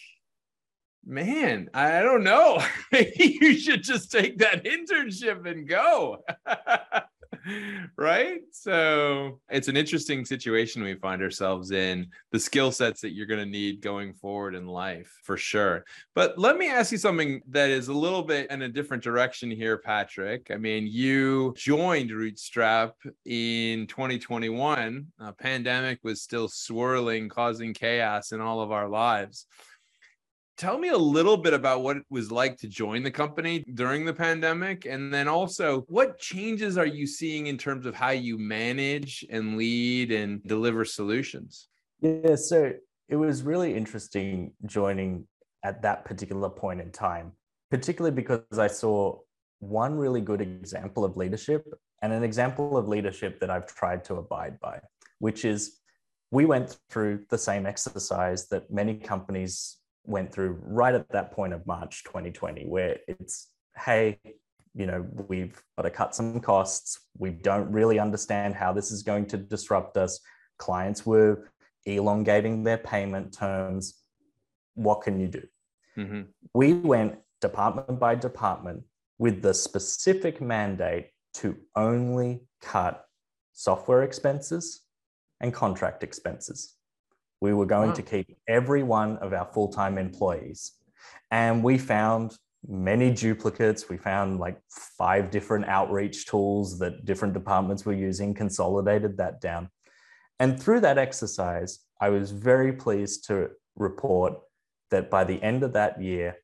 man, 1.06 1.70
I 1.74 2.02
don't 2.02 2.24
know. 2.24 2.62
you 2.92 3.58
should 3.58 3.84
just 3.84 4.12
take 4.12 4.40
that 4.40 4.66
internship 4.66 5.50
and 5.50 5.68
go. 5.68 6.24
right? 7.98 8.42
So 8.52 9.40
it's 9.50 9.68
an 9.68 9.78
interesting 9.78 10.26
situation 10.26 10.84
we 10.84 10.96
find 10.96 11.22
ourselves 11.22 11.72
in, 11.72 12.08
the 12.32 12.40
skill 12.40 12.72
sets 12.72 13.02
that 13.02 13.12
you're 13.12 13.26
going 13.26 13.44
to 13.44 13.50
need 13.50 13.82
going 13.82 14.14
forward 14.14 14.56
in 14.56 14.68
life 14.68 15.12
for 15.24 15.38
sure. 15.38 15.86
But 16.16 16.38
let 16.38 16.58
me 16.58 16.70
ask 16.70 16.92
you 16.92 16.98
something 16.98 17.42
that 17.50 17.70
is 17.70 17.88
a 17.88 17.94
little 17.94 18.24
bit 18.24 18.50
in 18.52 18.62
a 18.64 18.70
different 18.70 19.04
direction 19.04 19.52
here, 19.52 19.78
Patrick. 19.78 20.50
I 20.52 20.58
mean, 20.58 20.88
you 20.88 21.54
joined 21.58 22.12
Rootstrap 22.12 22.92
in 23.26 23.88
2021. 23.88 25.08
A 25.20 25.34
pandemic 25.34 26.00
was 26.04 26.22
still 26.22 26.48
swirling, 26.48 27.30
causing 27.30 27.74
chaos 27.74 28.32
in 28.32 28.42
all 28.42 28.62
of 28.62 28.72
our 28.72 28.88
lives 28.88 29.46
tell 30.60 30.78
me 30.78 30.90
a 30.90 30.98
little 30.98 31.38
bit 31.38 31.54
about 31.54 31.82
what 31.82 31.96
it 31.96 32.04
was 32.10 32.34
like 32.34 32.58
to 32.58 32.68
join 32.68 33.02
the 33.02 33.10
company 33.10 33.64
during 33.76 34.04
the 34.04 34.14
pandemic 34.14 34.86
and 34.86 35.12
then 35.12 35.26
also 35.26 35.86
what 35.88 36.20
changes 36.20 36.78
are 36.78 36.86
you 36.86 37.08
seeing 37.08 37.48
in 37.48 37.58
terms 37.58 37.86
of 37.86 37.96
how 37.96 38.10
you 38.10 38.38
manage 38.38 39.26
and 39.30 39.58
lead 39.58 40.12
and 40.12 40.44
deliver 40.44 40.84
solutions? 40.84 41.70
Yeah, 42.02 42.36
so 42.36 42.74
it 43.08 43.16
was 43.16 43.42
really 43.42 43.74
interesting 43.74 44.52
joining 44.66 45.26
at 45.64 45.82
that 45.82 46.04
particular 46.04 46.50
point 46.50 46.82
in 46.82 46.92
time, 46.92 47.32
particularly 47.72 48.14
because 48.14 48.60
I 48.60 48.68
saw 48.68 49.18
one 49.60 49.96
really 49.96 50.22
good 50.22 50.42
example 50.42 51.06
of 51.06 51.16
leadership 51.16 51.66
and 52.02 52.12
an 52.12 52.24
example 52.24 52.78
of 52.78 52.90
leadership 52.90 53.40
that 53.40 53.50
I've 53.50 53.66
tried 53.66 54.04
to 54.06 54.16
abide 54.16 54.60
by, 54.60 54.82
which 55.20 55.46
is 55.46 55.78
we 56.32 56.46
went 56.46 56.78
through 56.90 57.26
the 57.30 57.38
same 57.38 57.66
exercise 57.66 58.50
that 58.50 58.70
many 58.70 58.96
companies 58.96 59.79
went 60.10 60.32
through 60.32 60.60
right 60.64 60.94
at 60.94 61.08
that 61.10 61.32
point 61.32 61.54
of 61.54 61.66
March 61.66 62.04
2020, 62.04 62.66
where 62.66 62.98
it's, 63.08 63.50
hey, 63.78 64.20
you 64.74 64.86
know, 64.86 65.06
we've 65.28 65.62
got 65.78 65.84
to 65.84 65.90
cut 65.90 66.16
some 66.16 66.40
costs. 66.40 67.00
We 67.18 67.32
don't 67.32 67.72
really 67.72 68.00
understand 68.00 68.56
how 68.56 68.74
this 68.74 68.92
is 68.92 69.04
going 69.04 69.28
to 69.28 69.38
disrupt 69.38 69.98
us. 69.98 70.20
Clients 70.58 71.06
were 71.06 71.50
elongating 71.86 72.64
their 72.64 72.78
payment 72.78 73.34
terms. 73.34 73.96
What 74.76 75.02
can 75.02 75.20
you 75.20 75.28
do? 75.28 75.44
mm-hmm. 75.98 76.22
We 76.54 76.74
went 76.74 77.20
department 77.42 78.00
by 78.00 78.16
department 78.16 78.84
with 79.18 79.42
the 79.42 79.54
specific 79.54 80.42
mandate 80.42 81.10
to 81.36 81.58
only 81.76 82.42
cut 82.62 83.06
software 83.54 84.04
expenses 84.04 84.82
and 85.42 85.54
contract 85.54 86.04
expenses. 86.04 86.76
We 87.42 87.54
were 87.54 87.66
going 87.66 87.90
Wow. 87.90 87.96
to 87.96 88.02
keep 88.02 88.38
every 88.48 88.84
one 88.84 89.18
of 89.18 89.34
our 89.34 89.46
full 89.54 89.70
time 89.70 89.98
employees. 89.98 90.74
And 91.32 91.64
we 91.64 91.78
found 91.78 92.38
many 92.68 93.12
duplicates. 93.12 93.88
We 93.88 93.98
found 93.98 94.40
like 94.40 94.60
five 94.70 95.32
different 95.32 95.66
outreach 95.66 96.26
tools 96.26 96.80
that 96.80 97.06
different 97.06 97.34
departments 97.34 97.86
were 97.86 97.94
using, 97.94 98.34
consolidated 98.34 99.18
that 99.18 99.40
down. 99.40 99.70
And 100.40 100.62
through 100.62 100.82
that 100.82 100.98
exercise, 100.98 101.80
I 102.02 102.10
was 102.10 102.32
very 102.32 102.74
pleased 102.74 103.26
to 103.28 103.52
report 103.76 104.34
that 104.92 105.10
by 105.10 105.24
the 105.24 105.42
end 105.42 105.64
of 105.64 105.74
that 105.74 106.02
year, 106.02 106.36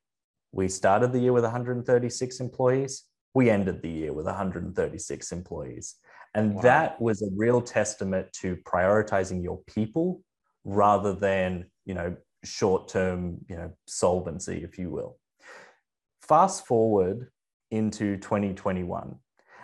we 0.52 0.68
started 0.68 1.12
the 1.12 1.18
year 1.18 1.32
with 1.32 1.44
136 1.44 2.40
employees. 2.40 3.04
We 3.34 3.50
ended 3.50 3.82
the 3.82 3.90
year 3.90 4.12
with 4.14 4.26
136 4.26 5.32
employees. 5.32 5.96
And 6.34 6.54
Wow. 6.54 6.62
that 6.62 7.00
was 7.00 7.20
a 7.22 7.28
real 7.36 7.60
testament 7.60 8.32
to 8.40 8.56
prioritizing 8.56 9.42
your 9.42 9.58
people 9.66 10.22
rather 10.66 11.14
than, 11.14 11.70
you 11.84 11.94
know, 11.94 12.14
short-term, 12.44 13.38
you 13.48 13.56
know, 13.56 13.72
solvency, 13.86 14.62
if 14.64 14.78
you 14.78 14.90
will. 14.90 15.16
Fast 16.20 16.66
forward 16.66 17.30
into 17.70 18.16
2021. 18.18 19.14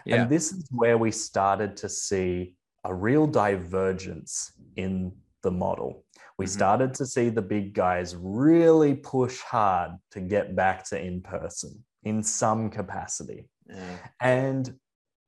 yeah 0.05 0.23
And 0.23 0.31
this 0.31 0.53
is 0.53 0.67
where 0.71 0.97
we 0.99 1.11
started 1.11 1.77
to 1.79 1.89
see 1.89 2.55
a 2.85 2.95
real 2.95 3.27
divergence 3.27 4.53
in 4.77 5.13
the 5.43 5.51
model. 5.51 6.05
We 6.39 6.47
Mhm. 6.47 6.51
started 6.59 6.95
to 6.95 7.07
see 7.07 7.29
the 7.31 7.43
big 7.43 7.75
guys 7.75 8.17
really 8.17 8.95
push 8.95 9.41
hard 9.43 9.93
to 10.13 10.21
get 10.21 10.57
back 10.57 10.85
to 10.91 11.01
in 11.01 11.21
person 11.21 11.85
in 12.05 12.23
some 12.23 12.71
capacity. 12.71 13.49
yeah 13.69 13.99
And 14.21 14.79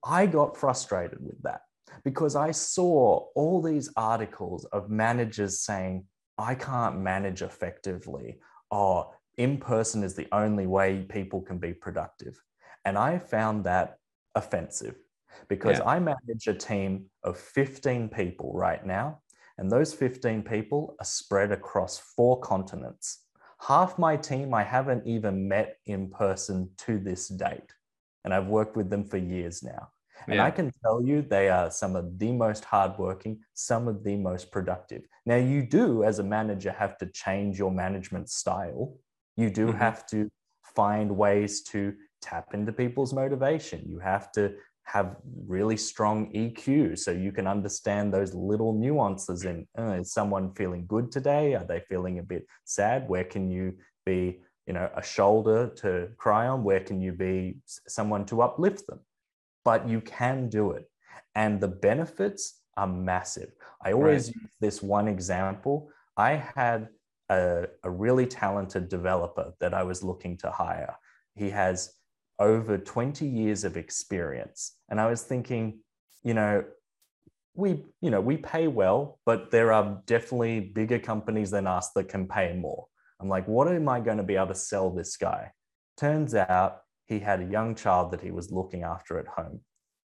I 0.05 0.27
got 0.27 0.57
frustrated 0.57 1.21
with 1.21 1.41
that 1.43 1.63
because 2.03 2.37
I 2.37 2.51
saw 2.51 3.27
all 3.35 3.63
these 3.63 3.91
articles 3.97 4.65
of 4.67 4.91
managers 4.91 5.61
saying, 5.61 6.07
I 6.39 6.55
can't 6.55 6.99
manage 6.99 7.43
effectively. 7.43 8.39
Oh, 8.71 9.13
in 9.37 9.59
person 9.59 10.03
is 10.03 10.15
the 10.15 10.29
only 10.33 10.67
way 10.67 11.03
people 11.09 11.41
can 11.41 11.59
be 11.59 11.73
productive. 11.73 12.41
And 12.85 12.99
I 12.99 13.19
found 13.19 13.65
that 13.65 13.99
offensive 14.35 14.97
because 15.49 15.79
Yeah. 15.79 15.87
I 15.87 15.99
manage 15.99 16.47
a 16.47 16.55
team 16.55 17.11
of 17.23 17.39
15 17.39 18.09
people 18.09 18.53
right 18.55 18.85
now. 18.85 19.21
And 19.59 19.71
those 19.71 19.95
15 19.95 20.43
people 20.43 20.97
are 21.01 21.05
spread 21.05 21.53
across 21.53 21.99
four 21.99 22.41
continents. 22.41 23.25
Half 23.61 23.99
my 23.99 24.17
team 24.17 24.53
I 24.53 24.65
haven't 24.65 25.07
even 25.07 25.49
met 25.49 25.79
in 25.87 26.11
person 26.11 26.71
to 26.79 26.99
this 26.99 27.29
date. 27.29 27.73
And 28.25 28.35
I've 28.35 28.49
worked 28.49 28.77
with 28.77 28.91
them 28.91 29.05
for 29.05 29.17
years 29.17 29.63
now. 29.63 29.91
And 30.29 30.37
Yeah. 30.37 30.45
I 30.45 30.51
can 30.51 30.71
tell 30.83 31.03
you 31.03 31.23
they 31.23 31.49
are 31.49 31.71
some 31.71 31.97
of 31.97 32.19
the 32.19 32.33
most 32.33 32.65
hardworking, 32.65 33.41
some 33.55 33.89
of 33.89 34.05
the 34.05 34.17
most 34.17 34.51
productive. 34.51 35.03
Now, 35.27 35.37
you 35.37 35.67
do, 35.67 36.05
as 36.05 36.19
a 36.19 36.25
manager, 36.25 36.73
have 36.73 36.97
to 36.99 37.07
change 37.07 37.59
your 37.59 37.71
management 37.71 38.29
style. 38.31 38.97
You 39.37 39.51
do 39.51 39.67
Mhm. 39.69 39.79
have 39.79 40.07
to 40.07 40.31
find 40.63 41.17
ways 41.17 41.63
to 41.65 41.95
tap 42.23 42.55
into 42.55 42.73
people's 42.73 43.13
motivation. 43.13 43.85
You 43.87 43.99
have 43.99 44.33
to 44.33 44.57
have 44.85 45.17
really 45.47 45.77
strong 45.77 46.31
EQ 46.35 46.97
so 46.97 47.11
you 47.11 47.33
can 47.33 47.47
understand 47.47 48.13
those 48.13 48.35
little 48.35 48.73
nuances 48.75 49.45
in 49.45 49.67
uh, 49.79 49.93
is 50.01 50.13
someone 50.13 50.55
feeling 50.55 50.87
good 50.87 51.11
today? 51.11 51.55
Are 51.55 51.65
they 51.65 51.81
feeling 51.81 52.19
a 52.19 52.23
bit 52.23 52.47
sad? 52.65 53.09
Where 53.09 53.25
can 53.25 53.51
you 53.51 53.79
be, 54.05 54.43
you 54.67 54.75
know, 54.75 54.91
a 54.95 55.03
shoulder 55.03 55.69
to 55.77 56.09
cry 56.19 56.47
on? 56.49 56.65
Where 56.65 56.81
can 56.81 57.01
you 57.01 57.13
be 57.13 57.57
someone 57.89 58.27
to 58.27 58.43
uplift 58.43 58.87
them? 58.87 59.01
But 59.65 59.89
you 59.89 60.01
can 60.01 60.49
do 60.49 60.73
it. 60.73 60.89
And 61.35 61.61
the 61.61 61.69
benefits 61.69 62.61
are 62.77 62.87
massive. 62.87 63.53
I 63.85 63.93
always 63.93 64.29
use 64.29 64.51
this 64.61 64.83
one 64.83 65.09
example. 65.09 65.89
I 66.17 66.33
had 66.55 66.89
a, 67.29 67.67
a 67.83 67.91
really 67.91 68.27
talented 68.27 68.89
developer 68.89 69.53
that 69.61 69.75
I 69.75 69.83
was 69.83 70.03
looking 70.03 70.37
to 70.39 70.51
hire. 70.51 70.95
He 71.35 71.51
has 71.51 71.95
over 72.39 72.79
20 72.79 73.27
years 73.27 73.65
of 73.65 73.77
experience. 73.77 74.77
And 74.89 75.01
I 75.01 75.09
was 75.09 75.23
thinking, 75.23 75.81
you 76.23 76.35
know, 76.35 76.65
we, 77.55 77.85
you 78.01 78.11
know, 78.11 78.21
we 78.21 78.37
pay 78.37 78.67
well, 78.67 79.21
but 79.25 79.51
there 79.51 79.73
are 79.73 80.03
definitely 80.07 80.61
bigger 80.61 80.99
companies 80.99 81.51
than 81.51 81.67
us 81.67 81.91
that 81.93 82.09
can 82.09 82.27
pay 82.27 82.55
more. 82.55 82.87
I'm 83.21 83.29
like, 83.29 83.47
what 83.47 83.69
am 83.69 83.89
I 83.89 84.01
going 84.01 84.17
to 84.17 84.25
be 84.25 84.37
able 84.37 84.49
to 84.49 84.55
sell 84.55 84.91
this 84.91 85.17
guy? 85.17 85.53
Turns 85.97 86.35
out 86.35 86.83
he 87.07 87.19
had 87.19 87.41
a 87.41 87.45
young 87.45 87.75
child 87.75 88.11
that 88.13 88.21
he 88.21 88.31
was 88.31 88.51
looking 88.51 88.83
after 88.83 89.19
at 89.19 89.27
home. 89.27 89.61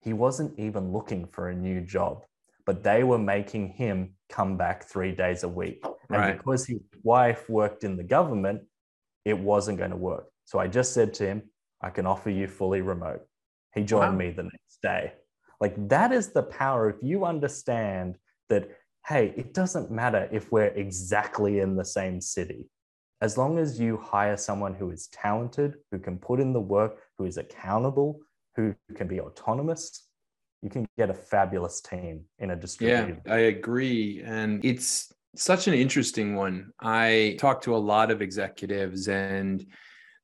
he 0.00 0.12
wasn't 0.12 0.52
even 0.58 0.92
looking 0.92 1.26
for 1.26 1.48
a 1.48 1.54
new 1.54 1.80
job, 1.80 2.24
but 2.66 2.82
they 2.84 3.02
were 3.04 3.18
making 3.18 3.68
him 3.68 4.14
come 4.28 4.54
back 4.58 4.84
three 4.84 5.12
days 5.12 5.44
a 5.44 5.48
week. 5.48 5.80
And 5.82 5.94
Right. 6.20 6.36
because 6.36 6.66
his 6.66 6.82
wife 7.02 7.48
worked 7.48 7.84
in 7.84 7.96
the 7.96 8.04
government, 8.04 8.60
it 9.24 9.38
wasn't 9.38 9.78
going 9.78 9.92
to 9.92 9.96
work. 9.96 10.26
So 10.44 10.58
I 10.58 10.66
just 10.68 10.92
said 10.92 11.14
to 11.14 11.26
him, 11.26 11.50
I 11.80 11.88
can 11.88 12.04
offer 12.04 12.28
you 12.28 12.46
fully 12.48 12.82
remote. 12.82 13.22
He 13.74 13.82
joined 13.82 14.12
Wow. 14.12 14.18
me 14.18 14.30
the 14.30 14.42
next 14.42 14.82
day. 14.82 15.14
Like 15.58 15.74
that 15.88 16.12
is 16.12 16.32
the 16.34 16.42
power. 16.42 16.90
If 16.90 16.96
you 17.02 17.24
understand 17.24 18.18
that, 18.50 18.68
hey, 19.06 19.32
it 19.38 19.54
doesn't 19.54 19.90
matter 19.90 20.28
if 20.30 20.52
we're 20.52 20.74
exactly 20.84 21.60
in 21.60 21.76
the 21.76 21.84
same 21.98 22.20
city. 22.20 22.68
As 23.24 23.38
long 23.38 23.58
as 23.58 23.80
you 23.80 23.96
hire 23.96 24.36
someone 24.36 24.74
who 24.74 24.90
is 24.90 25.06
talented, 25.06 25.76
who 25.90 25.98
can 25.98 26.18
put 26.18 26.40
in 26.40 26.52
the 26.52 26.60
work, 26.60 26.98
who 27.16 27.24
is 27.24 27.38
accountable, 27.38 28.20
who 28.54 28.74
can 28.94 29.08
be 29.08 29.18
autonomous, 29.18 30.08
you 30.60 30.68
can 30.68 30.86
get 30.98 31.08
a 31.08 31.14
fabulous 31.14 31.80
team 31.80 32.26
in 32.38 32.50
a 32.50 32.56
distributed. 32.56 33.22
Yeah. 33.24 33.32
I 33.32 33.38
agree. 33.38 34.22
And 34.22 34.62
it's 34.62 35.10
such 35.36 35.68
an 35.68 35.72
interesting 35.72 36.36
one. 36.36 36.72
I 36.78 37.38
talk 37.40 37.62
to 37.62 37.74
a 37.74 37.78
lot 37.78 38.10
of 38.10 38.20
executives, 38.20 39.08
and 39.08 39.64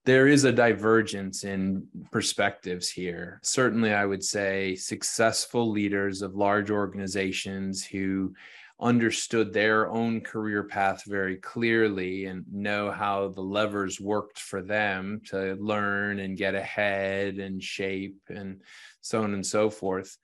there 0.05 0.27
is 0.29 0.45
a 0.45 0.53
divergence 0.53 1.43
in 1.43 1.87
perspectives 2.13 2.91
here. 2.91 3.41
Certainly, 3.43 3.95
I 3.95 4.05
would 4.05 4.23
say 4.23 4.75
successful 4.75 5.71
leaders 5.71 6.21
of 6.21 6.35
large 6.35 6.71
organizations 6.71 7.83
who 7.83 8.35
understood 8.81 9.53
their 9.53 9.89
own 9.89 10.21
career 10.21 10.65
path 10.65 11.03
very 11.07 11.37
clearly 11.37 12.27
and 12.27 12.45
know 12.51 12.91
how 12.91 13.29
the 13.29 13.41
levers 13.41 14.01
worked 14.01 14.39
for 14.39 14.63
them 14.63 15.21
to 15.27 15.55
learn 15.61 16.21
and 16.21 16.37
get 16.37 16.55
ahead 16.55 17.39
and 17.39 17.63
shape 17.63 18.19
and 18.29 18.63
so 19.01 19.23
on 19.23 19.35
and 19.35 19.47
so 19.47 19.69
forth 19.69 20.17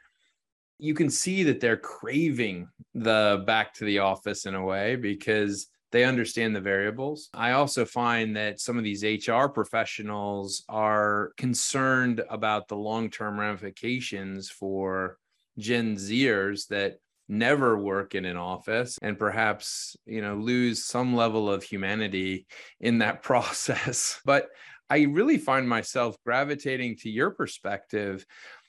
you 0.79 0.95
can 0.95 1.09
see 1.09 1.43
that 1.45 1.61
they're 1.61 1.77
craving 1.77 2.69
the 2.95 3.43
back 3.47 3.73
to 3.75 3.85
the 3.85 3.99
office 3.99 4.47
in 4.47 4.55
a 4.55 4.65
way 4.65 4.97
because 4.97 5.69
they 5.93 6.05
understand 6.05 6.55
the 6.55 6.61
variables. 6.61 7.31
I 7.33 7.53
also 7.53 7.85
find 7.85 8.37
that 8.37 8.61
some 8.61 8.77
of 8.77 8.85
these 8.85 9.05
HR 9.05 9.47
professionals 9.47 10.65
are 10.69 11.33
concerned 11.37 12.23
about 12.29 12.69
the 12.69 12.77
long 12.77 13.09
term 13.09 13.39
ramifications 13.41 14.51
for 14.51 15.19
Gen 15.59 15.97
Zers 15.97 16.67
that 16.69 16.99
never 17.29 17.77
work 17.79 18.15
in 18.15 18.25
an 18.25 18.37
office 18.37 18.99
and 19.03 19.19
perhaps 19.19 19.97
you 20.07 20.21
know 20.21 20.37
lose 20.37 20.85
some 20.85 21.15
level 21.15 21.51
of 21.51 21.63
humanity 21.63 22.47
in 22.81 22.99
that 22.99 23.23
process 23.23 24.21
but 24.25 24.49
i 24.89 25.03
really 25.03 25.39
find 25.39 25.69
myself 25.69 26.17
gravitating 26.25 26.97
to 26.97 27.11
your 27.11 27.31
perspective 27.31 28.25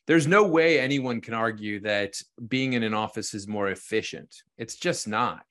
there's 0.07 0.25
no 0.25 0.43
way 0.43 0.79
anyone 0.79 1.19
can 1.19 1.33
argue 1.33 1.81
that 1.81 2.13
being 2.47 2.73
in 2.73 2.83
an 2.83 2.93
office 2.93 3.33
is 3.33 3.45
more 3.45 3.69
efficient. 3.69 4.43
It's 4.57 4.77
just 4.77 5.05
not. 5.05 5.43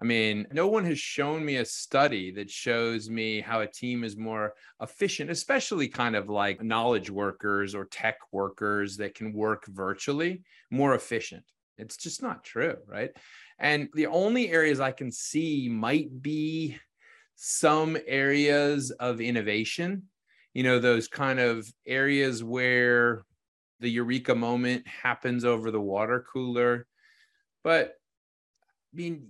I 0.00 0.06
mean, 0.06 0.46
no 0.50 0.66
one 0.66 0.86
has 0.86 0.98
shown 0.98 1.44
me 1.44 1.56
a 1.56 1.64
study 1.66 2.30
that 2.32 2.50
shows 2.50 3.10
me 3.10 3.42
how 3.42 3.60
a 3.60 3.66
team 3.66 4.02
is 4.02 4.16
more 4.16 4.54
efficient, 4.80 5.30
especially 5.30 5.88
kind 5.88 6.16
of 6.16 6.30
like 6.30 6.62
knowledge 6.62 7.10
workers 7.10 7.74
or 7.74 7.84
tech 7.84 8.16
workers 8.32 8.96
that 8.96 9.14
can 9.14 9.34
work 9.34 9.66
virtually 9.66 10.42
more 10.70 10.94
efficient. 10.94 11.44
It's 11.80 11.96
just 11.96 12.22
not 12.22 12.44
true, 12.44 12.76
right? 12.86 13.10
And 13.58 13.88
the 13.94 14.06
only 14.06 14.50
areas 14.50 14.80
I 14.80 14.92
can 14.92 15.10
see 15.10 15.68
might 15.68 16.22
be 16.22 16.78
some 17.36 17.96
areas 18.06 18.90
of 18.90 19.20
innovation, 19.20 20.04
you 20.54 20.62
know, 20.62 20.78
those 20.78 21.08
kind 21.08 21.40
of 21.40 21.70
areas 21.86 22.44
where 22.44 23.24
the 23.80 23.88
eureka 23.88 24.34
moment 24.34 24.86
happens 24.86 25.44
over 25.44 25.70
the 25.70 25.80
water 25.80 26.24
cooler. 26.32 26.86
But 27.64 27.94
I 28.92 28.96
mean, 28.96 29.28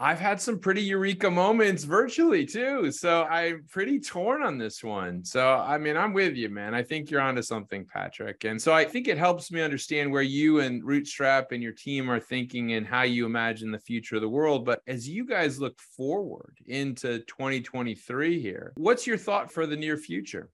I've 0.00 0.20
had 0.20 0.40
some 0.40 0.60
pretty 0.60 0.82
eureka 0.82 1.28
moments 1.28 1.82
virtually 1.82 2.46
too. 2.46 2.92
So 2.92 3.24
I'm 3.24 3.64
pretty 3.68 3.98
torn 3.98 4.44
on 4.44 4.56
this 4.56 4.84
one. 4.84 5.24
So, 5.24 5.54
I 5.54 5.76
mean, 5.76 5.96
I'm 5.96 6.12
with 6.12 6.36
you, 6.36 6.48
man. 6.48 6.72
I 6.72 6.84
think 6.84 7.10
you're 7.10 7.20
onto 7.20 7.42
something, 7.42 7.84
Patrick. 7.84 8.44
And 8.44 8.62
so 8.62 8.72
I 8.72 8.84
think 8.84 9.08
it 9.08 9.18
helps 9.18 9.50
me 9.50 9.60
understand 9.60 10.12
where 10.12 10.22
you 10.22 10.60
and 10.60 10.84
Rootstrap 10.84 11.50
and 11.50 11.60
your 11.60 11.72
team 11.72 12.08
are 12.08 12.20
thinking 12.20 12.74
and 12.74 12.86
how 12.86 13.02
you 13.02 13.26
imagine 13.26 13.72
the 13.72 13.80
future 13.80 14.14
of 14.14 14.22
the 14.22 14.28
world. 14.28 14.64
But 14.64 14.82
as 14.86 15.08
you 15.08 15.26
guys 15.26 15.60
look 15.60 15.80
forward 15.80 16.58
into 16.66 17.18
2023 17.20 18.40
here, 18.40 18.72
what's 18.76 19.04
your 19.04 19.18
thought 19.18 19.50
for 19.50 19.66
the 19.66 19.76
near 19.76 19.96
future? 19.96 20.50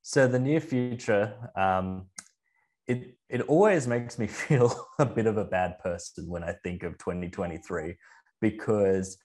So 0.00 0.26
the 0.26 0.38
near 0.38 0.60
future, 0.60 1.34
um, 1.54 2.06
it 2.86 3.18
it 3.28 3.42
always 3.42 3.86
makes 3.86 4.18
me 4.18 4.26
feel 4.46 4.88
a 4.98 5.04
bit 5.04 5.26
of 5.26 5.36
a 5.36 5.44
bad 5.44 5.78
person 5.80 6.26
when 6.28 6.42
I 6.42 6.52
think 6.64 6.82
of 6.82 6.96
2023, 6.96 7.94
because 8.40 9.18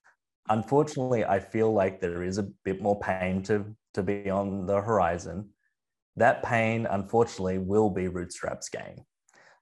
unfortunately 0.49 1.25
I 1.25 1.39
feel 1.39 1.71
like 1.73 1.99
there 1.99 2.23
is 2.23 2.37
a 2.37 2.49
bit 2.63 2.81
more 2.81 2.99
pain 2.99 3.41
to 3.43 3.65
to 3.93 4.03
be 4.03 4.29
on 4.29 4.65
the 4.65 4.81
horizon. 4.81 5.49
That 6.15 6.43
pain, 6.43 6.87
unfortunately, 6.89 7.59
will 7.59 7.89
be 7.89 8.03
Rootstrap's 8.03 8.69
gain. 8.69 9.03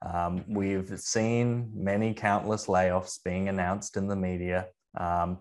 Um, 0.01 0.43
we've 0.47 0.99
seen 0.99 1.69
many 1.73 2.13
countless 2.13 2.67
layoffs 2.67 3.19
being 3.23 3.49
announced 3.49 3.97
in 3.97 4.07
the 4.07 4.15
media, 4.15 4.67
um, 4.97 5.37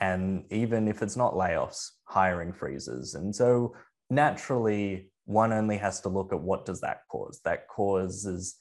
and 0.00 0.44
even 0.50 0.88
if 0.88 1.02
it's 1.02 1.16
not 1.16 1.34
layoffs, 1.34 1.90
hiring 2.04 2.52
freezes, 2.52 3.14
and 3.14 3.34
so 3.34 3.74
naturally 4.10 5.10
one 5.26 5.52
only 5.52 5.76
has 5.76 6.00
to 6.00 6.08
look 6.08 6.32
at 6.32 6.40
what 6.40 6.64
does 6.64 6.80
that 6.80 7.00
cause 7.08 7.40
that 7.44 7.66
causes 7.68 8.56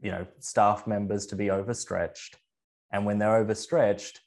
you 0.00 0.10
know 0.10 0.26
staff 0.38 0.86
members 0.86 1.26
to 1.26 1.36
be 1.36 1.50
overstretched 1.50 2.36
and 2.92 3.04
when 3.04 3.18
they're 3.18 3.36
overstretched 3.36 4.20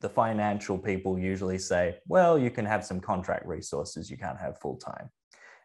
the 0.00 0.08
financial 0.08 0.78
people 0.78 1.18
usually 1.18 1.58
say 1.58 1.96
well 2.06 2.38
you 2.38 2.50
can 2.50 2.64
have 2.64 2.84
some 2.84 3.00
contract 3.00 3.46
resources 3.46 4.10
you 4.10 4.16
can't 4.16 4.38
have 4.38 4.58
full 4.58 4.76
time 4.76 5.08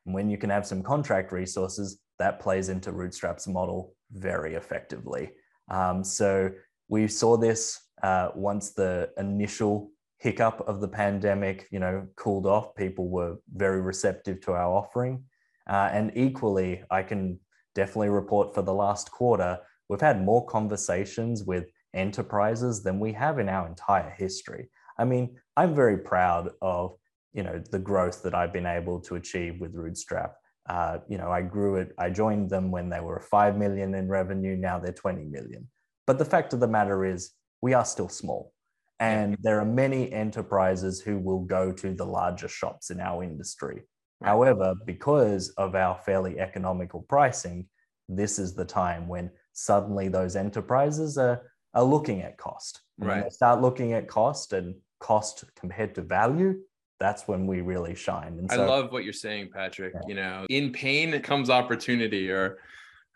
and 0.05 0.13
when 0.13 0.29
you 0.29 0.37
can 0.37 0.49
have 0.49 0.65
some 0.65 0.83
contract 0.83 1.31
resources 1.31 1.99
that 2.19 2.39
plays 2.39 2.69
into 2.69 2.91
rootstrap's 2.91 3.47
model 3.47 3.93
very 4.11 4.55
effectively 4.55 5.31
um, 5.69 6.03
so 6.03 6.49
we 6.87 7.07
saw 7.07 7.35
this 7.35 7.79
uh, 8.03 8.29
once 8.35 8.71
the 8.71 9.09
initial 9.17 9.91
hiccup 10.19 10.63
of 10.67 10.81
the 10.81 10.87
pandemic, 10.87 11.67
you 11.71 11.79
know, 11.79 12.07
cooled 12.15 12.45
off, 12.45 12.75
people 12.75 13.09
were 13.09 13.37
very 13.53 13.81
receptive 13.81 14.41
to 14.41 14.53
our 14.53 14.73
offering. 14.73 15.23
Uh, 15.69 15.89
and 15.91 16.11
equally, 16.15 16.83
I 16.89 17.03
can 17.03 17.39
definitely 17.75 18.09
report 18.09 18.55
for 18.55 18.61
the 18.61 18.73
last 18.73 19.11
quarter, 19.11 19.59
we've 19.89 20.01
had 20.01 20.23
more 20.23 20.45
conversations 20.45 21.43
with 21.43 21.65
enterprises 21.97 22.83
than 22.83 22.99
we 22.99 23.11
have 23.13 23.39
in 23.39 23.49
our 23.49 23.67
entire 23.67 24.13
history. 24.17 24.69
I 24.97 25.05
mean, 25.05 25.37
I'm 25.55 25.75
very 25.75 25.97
proud 25.97 26.49
of, 26.61 26.95
you 27.33 27.43
know, 27.43 27.61
the 27.71 27.79
growth 27.79 28.23
that 28.23 28.33
I've 28.33 28.53
been 28.53 28.65
able 28.65 28.99
to 29.01 29.15
achieve 29.15 29.59
with 29.59 29.75
Rootstrap. 29.75 30.31
Uh, 30.69 30.99
you 31.07 31.17
know, 31.17 31.31
I 31.31 31.41
grew 31.41 31.75
it, 31.77 31.93
I 31.97 32.09
joined 32.09 32.49
them 32.49 32.71
when 32.71 32.89
they 32.89 32.99
were 32.99 33.19
5 33.19 33.57
million 33.57 33.95
in 33.95 34.07
revenue, 34.07 34.55
now 34.57 34.79
they're 34.79 34.91
20 34.91 35.23
million. 35.25 35.67
But 36.05 36.17
the 36.17 36.25
fact 36.25 36.53
of 36.53 36.59
the 36.59 36.67
matter 36.67 37.05
is, 37.05 37.31
we 37.61 37.73
are 37.73 37.85
still 37.85 38.09
small. 38.09 38.53
And 38.99 39.37
there 39.41 39.59
are 39.59 39.65
many 39.65 40.11
enterprises 40.11 41.01
who 41.01 41.19
will 41.19 41.41
go 41.41 41.71
to 41.71 41.93
the 41.93 42.05
larger 42.05 42.47
shops 42.47 42.89
in 42.89 42.99
our 42.99 43.23
industry. 43.23 43.83
However, 44.23 44.73
because 44.85 45.49
of 45.57 45.75
our 45.75 45.99
fairly 46.03 46.39
economical 46.39 47.03
pricing, 47.07 47.67
this 48.09 48.39
is 48.39 48.55
the 48.55 48.65
time 48.65 49.07
when 49.07 49.29
suddenly 49.53 50.07
those 50.07 50.35
enterprises 50.35 51.17
are, 51.17 51.41
are 51.77 51.83
looking 51.83 52.21
at 52.23 52.37
cost. 52.37 52.81
And 52.99 53.07
Right. 53.07 53.23
they 53.23 53.29
start 53.29 53.61
looking 53.61 53.93
at 53.93 54.07
cost 54.07 54.51
and 54.53 54.75
cost 54.99 55.43
compared 55.55 55.93
to 55.95 56.01
value, 56.01 56.59
that's 56.99 57.27
when 57.27 57.45
we 57.45 57.61
really 57.61 57.93
shine. 57.93 58.39
And 58.39 58.51
I 58.51 58.55
love 58.55 58.91
what 58.91 59.03
you're 59.03 59.13
saying, 59.13 59.51
Patrick. 59.53 59.93
Yeah. 59.93 60.01
You 60.07 60.15
know, 60.15 60.45
in 60.49 60.71
pain 60.71 61.19
comes 61.21 61.51
opportunity, 61.51 62.31
or 62.31 62.57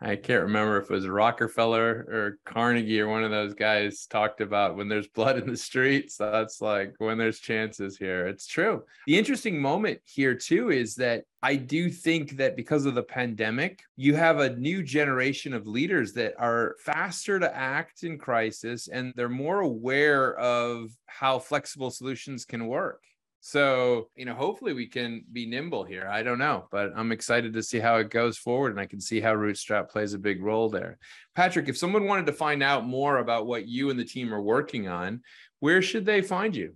I 0.03 0.15
can't 0.15 0.41
remember 0.41 0.77
if 0.77 0.89
it 0.89 0.93
was 0.93 1.07
Rockefeller 1.07 2.07
or 2.09 2.39
Carnegie 2.43 2.99
or 2.99 3.07
one 3.07 3.23
of 3.23 3.29
those 3.29 3.53
guys 3.53 4.07
talked 4.07 4.41
about 4.41 4.75
when 4.75 4.89
there's 4.89 5.07
blood 5.07 5.37
in 5.37 5.47
the 5.47 5.55
streets. 5.55 6.17
That's 6.17 6.59
like 6.59 6.95
when 6.97 7.19
there's 7.19 7.39
chances 7.39 7.97
here. 7.97 8.25
It's 8.25 8.47
true. 8.47 8.83
The 9.05 9.19
interesting 9.19 9.61
moment 9.61 9.99
here, 10.05 10.33
too, 10.33 10.71
is 10.71 10.95
that 10.95 11.25
I 11.43 11.55
do 11.55 11.91
think 11.91 12.37
that 12.37 12.55
because 12.55 12.87
of 12.87 12.95
the 12.95 13.03
pandemic, 13.03 13.83
you 13.95 14.15
have 14.15 14.39
a 14.39 14.55
new 14.55 14.81
generation 14.81 15.53
of 15.53 15.67
leaders 15.67 16.13
that 16.13 16.33
are 16.39 16.75
faster 16.83 17.39
to 17.39 17.55
act 17.55 18.03
in 18.03 18.17
crisis 18.17 18.87
and 18.87 19.13
they're 19.15 19.29
more 19.29 19.61
aware 19.61 20.35
of 20.39 20.89
how 21.05 21.37
flexible 21.37 21.91
solutions 21.91 22.43
can 22.43 22.65
work. 22.65 23.03
So, 23.43 24.09
you 24.15 24.25
know, 24.25 24.35
hopefully 24.35 24.73
we 24.73 24.85
can 24.85 25.25
be 25.31 25.47
nimble 25.47 25.83
here. 25.83 26.07
I 26.07 26.21
don't 26.21 26.37
know, 26.37 26.67
but 26.71 26.91
I'm 26.95 27.11
excited 27.11 27.53
to 27.53 27.63
see 27.63 27.79
how 27.79 27.95
it 27.97 28.11
goes 28.11 28.37
forward. 28.37 28.69
And 28.69 28.79
I 28.79 28.85
can 28.85 29.01
see 29.01 29.19
how 29.19 29.33
Rootstrap 29.33 29.89
plays 29.89 30.13
a 30.13 30.19
big 30.19 30.43
role 30.43 30.69
there. 30.69 30.99
Patrick, 31.35 31.67
if 31.67 31.75
someone 31.75 32.05
wanted 32.05 32.27
to 32.27 32.33
find 32.33 32.61
out 32.61 32.85
more 32.85 33.17
about 33.17 33.47
what 33.47 33.67
you 33.67 33.89
and 33.89 33.99
the 33.99 34.05
team 34.05 34.31
are 34.31 34.41
working 34.41 34.87
on, 34.87 35.23
where 35.59 35.81
should 35.81 36.05
they 36.05 36.21
find 36.21 36.55
you? 36.55 36.75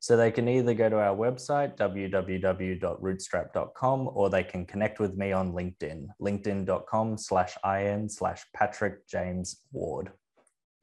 So 0.00 0.16
they 0.16 0.30
can 0.30 0.48
either 0.48 0.72
go 0.72 0.88
to 0.88 0.98
our 0.98 1.14
website, 1.14 1.76
www.rootstrap.com, 1.76 4.10
or 4.14 4.30
they 4.30 4.44
can 4.44 4.64
connect 4.64 5.00
with 5.00 5.18
me 5.18 5.32
on 5.32 5.52
LinkedIn, 5.52 6.06
linkedin.com 6.18 7.18
slash 7.18 7.58
in 7.62 8.08
slash 8.08 8.42
Patrick 8.54 9.06
James 9.06 9.60
Ward. 9.70 10.12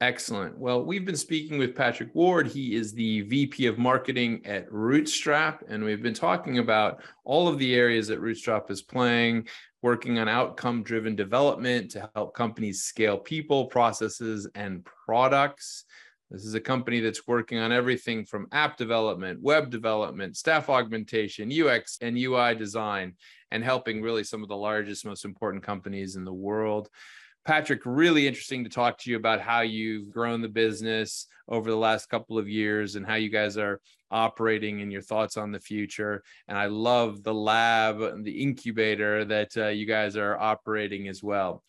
Excellent. 0.00 0.58
Well, 0.58 0.84
we've 0.84 1.04
been 1.04 1.16
speaking 1.16 1.56
with 1.56 1.76
Patrick 1.76 2.14
Ward. 2.14 2.48
He 2.48 2.74
is 2.74 2.92
the 2.92 3.22
VP 3.22 3.66
of 3.66 3.78
Marketing 3.78 4.44
at 4.44 4.68
Rootstrap, 4.68 5.60
and 5.68 5.84
we've 5.84 6.02
been 6.02 6.12
talking 6.12 6.58
about 6.58 7.02
all 7.24 7.46
of 7.46 7.58
the 7.58 7.74
areas 7.74 8.08
that 8.08 8.20
Rootstrap 8.20 8.70
is 8.70 8.82
playing, 8.82 9.46
working 9.82 10.18
on 10.18 10.28
outcome 10.28 10.82
driven 10.82 11.14
development 11.14 11.92
to 11.92 12.10
help 12.14 12.34
companies 12.34 12.82
scale 12.82 13.16
people, 13.16 13.66
processes, 13.66 14.48
and 14.56 14.84
products. 15.06 15.84
This 16.28 16.44
is 16.44 16.54
a 16.54 16.60
company 16.60 16.98
that's 16.98 17.28
working 17.28 17.58
on 17.58 17.70
everything 17.70 18.24
from 18.24 18.48
app 18.50 18.76
development, 18.76 19.40
web 19.42 19.70
development, 19.70 20.36
staff 20.36 20.68
augmentation, 20.68 21.52
UX 21.52 21.98
and 22.00 22.18
UI 22.18 22.56
design, 22.56 23.14
and 23.52 23.62
helping 23.62 24.02
really 24.02 24.24
some 24.24 24.42
of 24.42 24.48
the 24.48 24.56
largest, 24.56 25.06
most 25.06 25.24
important 25.24 25.62
companies 25.62 26.16
in 26.16 26.24
the 26.24 26.32
world. 26.32 26.88
Patrick, 27.44 27.82
really 27.84 28.26
interesting 28.26 28.64
to 28.64 28.70
talk 28.70 28.98
to 28.98 29.10
you 29.10 29.16
about 29.16 29.40
how 29.40 29.60
you've 29.60 30.10
grown 30.10 30.40
the 30.40 30.48
business 30.48 31.26
over 31.48 31.70
the 31.70 31.76
last 31.76 32.08
couple 32.08 32.38
of 32.38 32.48
years 32.48 32.96
and 32.96 33.06
how 33.06 33.16
you 33.16 33.28
guys 33.28 33.58
are 33.58 33.80
operating 34.10 34.80
and 34.80 34.90
your 34.90 35.02
thoughts 35.02 35.36
on 35.36 35.52
the 35.52 35.60
future. 35.60 36.22
And 36.48 36.56
I 36.56 36.66
love 36.66 37.22
the 37.22 37.34
lab 37.34 38.00
and 38.00 38.24
the 38.24 38.42
incubator 38.42 39.24
that 39.26 39.56
uh, 39.56 39.68
you 39.68 39.86
guys 39.86 40.16
are 40.16 40.38
operating 40.38 41.08
as 41.08 41.22
well. 41.22 41.62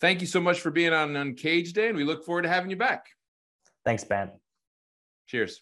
Thank 0.00 0.20
you 0.20 0.26
so 0.26 0.40
much 0.40 0.60
for 0.60 0.70
being 0.70 0.92
on 0.92 1.14
Uncaged 1.14 1.74
Day, 1.74 1.88
and 1.88 1.96
we 1.96 2.04
look 2.04 2.24
forward 2.24 2.42
to 2.42 2.48
having 2.48 2.70
you 2.70 2.76
back. 2.76 3.06
Thanks, 3.84 4.04
Ben. 4.04 4.30
Cheers. 5.28 5.60